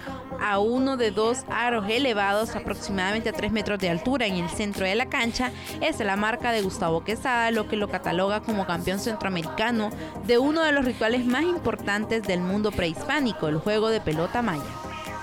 a 0.40 0.58
uno 0.58 0.96
de 0.96 1.10
dos 1.10 1.44
aros 1.50 1.84
elevados 1.90 2.56
aproximadamente 2.56 3.28
a 3.28 3.32
3 3.34 3.52
metros 3.52 3.78
de 3.78 3.90
altura 3.90 4.24
en 4.24 4.36
el 4.36 4.48
centro 4.48 4.86
de 4.86 4.94
la 4.94 5.06
cancha 5.06 5.52
es 5.82 5.98
la 6.00 6.16
marca 6.16 6.50
de 6.50 6.62
Gustavo 6.62 7.04
Quesada, 7.04 7.50
lo 7.50 7.68
que 7.68 7.76
lo 7.76 7.88
cataloga 7.88 8.40
como 8.40 8.66
campeón 8.66 8.98
centroamericano 8.98 9.90
de 10.26 10.38
uno 10.38 10.62
de 10.62 10.72
los 10.72 10.86
rituales 10.86 11.26
más 11.26 11.42
importantes 11.42 12.22
del 12.22 12.40
mundo 12.40 12.72
prehispánico, 12.72 13.48
el 13.48 13.58
juego 13.58 13.90
de 13.90 14.00
pelota 14.00 14.40
maya. 14.40 14.64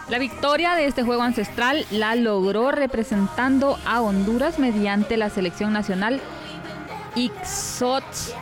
La 0.07 0.19
victoria 0.19 0.75
de 0.75 0.85
este 0.85 1.01
juego 1.01 1.23
ancestral 1.23 1.85
la 1.89 2.13
logró 2.13 2.71
representando 2.71 3.79
a 3.87 4.01
Honduras 4.01 4.59
mediante 4.59 5.17
la 5.17 5.31
selección 5.31 5.73
nacional 5.73 6.21
Ixots, 7.15 8.35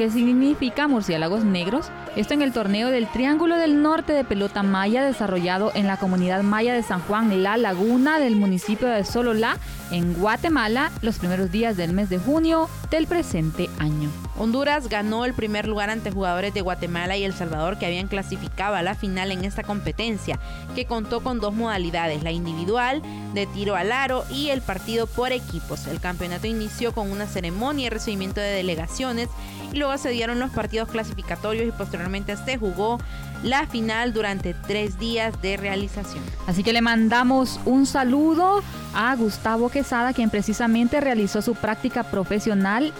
que 0.00 0.08
significa 0.08 0.88
murciélagos 0.88 1.44
negros, 1.44 1.90
esto 2.16 2.34
en 2.34 2.42
el 2.42 2.52
torneo 2.52 2.90
del 2.90 3.06
Triángulo 3.06 3.56
del 3.56 3.82
Norte 3.82 4.12
de 4.12 4.24
Pelota 4.24 4.64
Maya 4.64 5.04
desarrollado 5.04 5.70
en 5.74 5.86
la 5.86 5.96
comunidad 5.96 6.42
maya 6.42 6.74
de 6.74 6.82
San 6.82 7.00
Juan 7.02 7.42
La 7.44 7.56
Laguna 7.56 8.18
del 8.18 8.34
municipio 8.34 8.88
de 8.88 9.04
Sololá, 9.04 9.58
en 9.92 10.14
Guatemala, 10.14 10.90
los 11.02 11.18
primeros 11.18 11.52
días 11.52 11.76
del 11.76 11.92
mes 11.92 12.10
de 12.10 12.18
junio 12.18 12.68
del 12.90 13.06
presente 13.06 13.70
año. 13.78 14.10
Honduras 14.36 14.88
ganó 14.88 15.24
el 15.24 15.34
primer 15.34 15.68
lugar 15.68 15.90
ante 15.90 16.10
jugadores 16.10 16.54
de 16.54 16.62
Guatemala 16.62 17.16
y 17.16 17.24
El 17.24 17.34
Salvador 17.34 17.78
que 17.78 17.86
habían 17.86 18.08
clasificado 18.08 18.74
a 18.74 18.82
la 18.82 18.94
final 18.94 19.30
en 19.30 19.44
esta 19.44 19.62
competencia, 19.62 20.38
que 20.74 20.86
contó 20.86 21.22
con 21.22 21.40
dos 21.40 21.54
modalidades, 21.54 22.22
la 22.22 22.32
individual 22.32 23.02
de 23.34 23.46
tiro 23.46 23.76
al 23.76 23.92
aro 23.92 24.24
y 24.30 24.48
el 24.48 24.62
partido 24.62 25.06
por 25.06 25.32
equipos. 25.32 25.86
El 25.86 26.00
campeonato 26.00 26.46
inició 26.46 26.92
con 26.92 27.10
una 27.10 27.26
ceremonia 27.26 27.86
y 27.86 27.90
recibimiento 27.90 28.40
de 28.40 28.48
delegaciones 28.48 29.28
y 29.72 29.76
luego 29.76 29.96
se 29.98 30.10
dieron 30.10 30.40
los 30.40 30.50
partidos 30.50 30.88
clasificatorios 30.88 31.68
y 31.68 31.72
posteriormente 31.72 31.99
se 32.44 32.58
jugó 32.58 32.98
la 33.42 33.66
final 33.66 34.12
durante 34.12 34.54
tres 34.54 34.98
días 34.98 35.40
de 35.42 35.56
realización. 35.56 36.22
Así 36.46 36.62
que 36.62 36.72
le 36.72 36.82
mandamos 36.82 37.60
un 37.64 37.86
saludo 37.86 38.62
a 38.94 39.14
Gustavo 39.16 39.70
Quesada, 39.70 40.12
quien 40.12 40.30
precisamente 40.30 41.00
realizó 41.00 41.40
su 41.42 41.54
práctica 41.54 42.04
profesional 42.04 42.92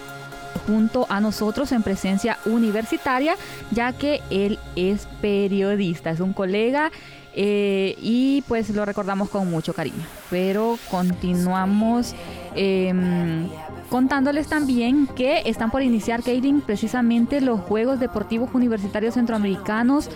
junto 0.67 1.05
a 1.09 1.19
nosotros 1.19 1.71
en 1.71 1.83
presencia 1.83 2.37
universitaria, 2.45 3.35
ya 3.71 3.93
que 3.93 4.21
él 4.29 4.59
es 4.75 5.07
periodista, 5.21 6.11
es 6.11 6.19
un 6.19 6.33
colega 6.33 6.91
eh, 7.33 7.95
y 8.01 8.43
pues 8.47 8.69
lo 8.71 8.85
recordamos 8.85 9.29
con 9.29 9.49
mucho 9.49 9.73
cariño. 9.73 10.03
Pero 10.29 10.77
continuamos 10.89 12.13
em, 12.55 13.47
contándoles 13.89 14.47
también 14.47 15.07
que 15.07 15.43
están 15.45 15.71
por 15.71 15.81
iniciar, 15.81 16.23
Kaylin, 16.23 16.61
precisamente 16.61 17.41
los 17.41 17.61
Juegos 17.61 17.99
Deportivos 17.99 18.49
Universitarios 18.53 19.13
Centroamericanos 19.15 20.09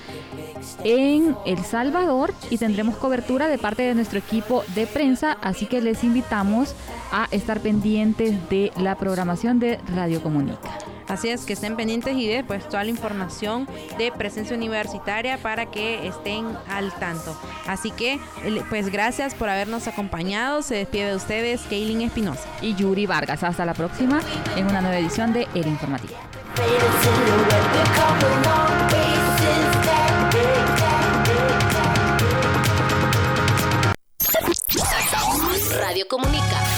en 0.83 1.35
El 1.45 1.59
Salvador 1.59 2.33
y 2.49 2.57
tendremos 2.57 2.97
cobertura 2.97 3.47
de 3.47 3.57
parte 3.57 3.83
de 3.83 3.95
nuestro 3.95 4.19
equipo 4.19 4.63
de 4.73 4.87
prensa, 4.87 5.37
así 5.41 5.65
que 5.67 5.81
les 5.81 6.03
invitamos 6.03 6.75
a 7.11 7.27
estar 7.31 7.59
pendientes 7.59 8.49
de 8.49 8.71
la 8.77 8.95
programación 8.95 9.59
de 9.59 9.79
Radio 9.93 10.21
Comunica. 10.21 10.84
Así 11.07 11.29
es 11.29 11.45
que 11.45 11.53
estén 11.53 11.75
pendientes 11.75 12.15
y 12.15 12.27
de 12.27 12.43
pues 12.43 12.67
toda 12.67 12.83
la 12.83 12.89
información 12.89 13.67
de 13.97 14.11
presencia 14.11 14.55
universitaria 14.55 15.37
para 15.37 15.67
que 15.67 16.07
estén 16.07 16.45
al 16.69 16.93
tanto. 16.93 17.37
Así 17.67 17.91
que 17.91 18.19
pues 18.69 18.89
gracias 18.89 19.35
por 19.35 19.49
habernos 19.49 19.87
acompañado. 19.87 20.61
Se 20.61 20.75
despide 20.75 21.09
de 21.09 21.15
ustedes 21.15 21.61
Kaylin 21.69 22.01
Espinosa 22.01 22.47
y 22.61 22.75
Yuri 22.75 23.05
Vargas. 23.05 23.43
Hasta 23.43 23.65
la 23.65 23.73
próxima 23.73 24.19
en 24.55 24.67
una 24.67 24.81
nueva 24.81 24.97
edición 24.97 25.33
de 25.33 25.47
El 25.53 25.67
Informativo. 25.67 26.15
Radio 35.79 36.07
Comunica 36.07 36.74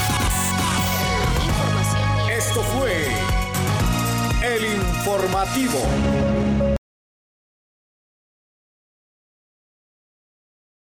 informativo. 5.07 6.76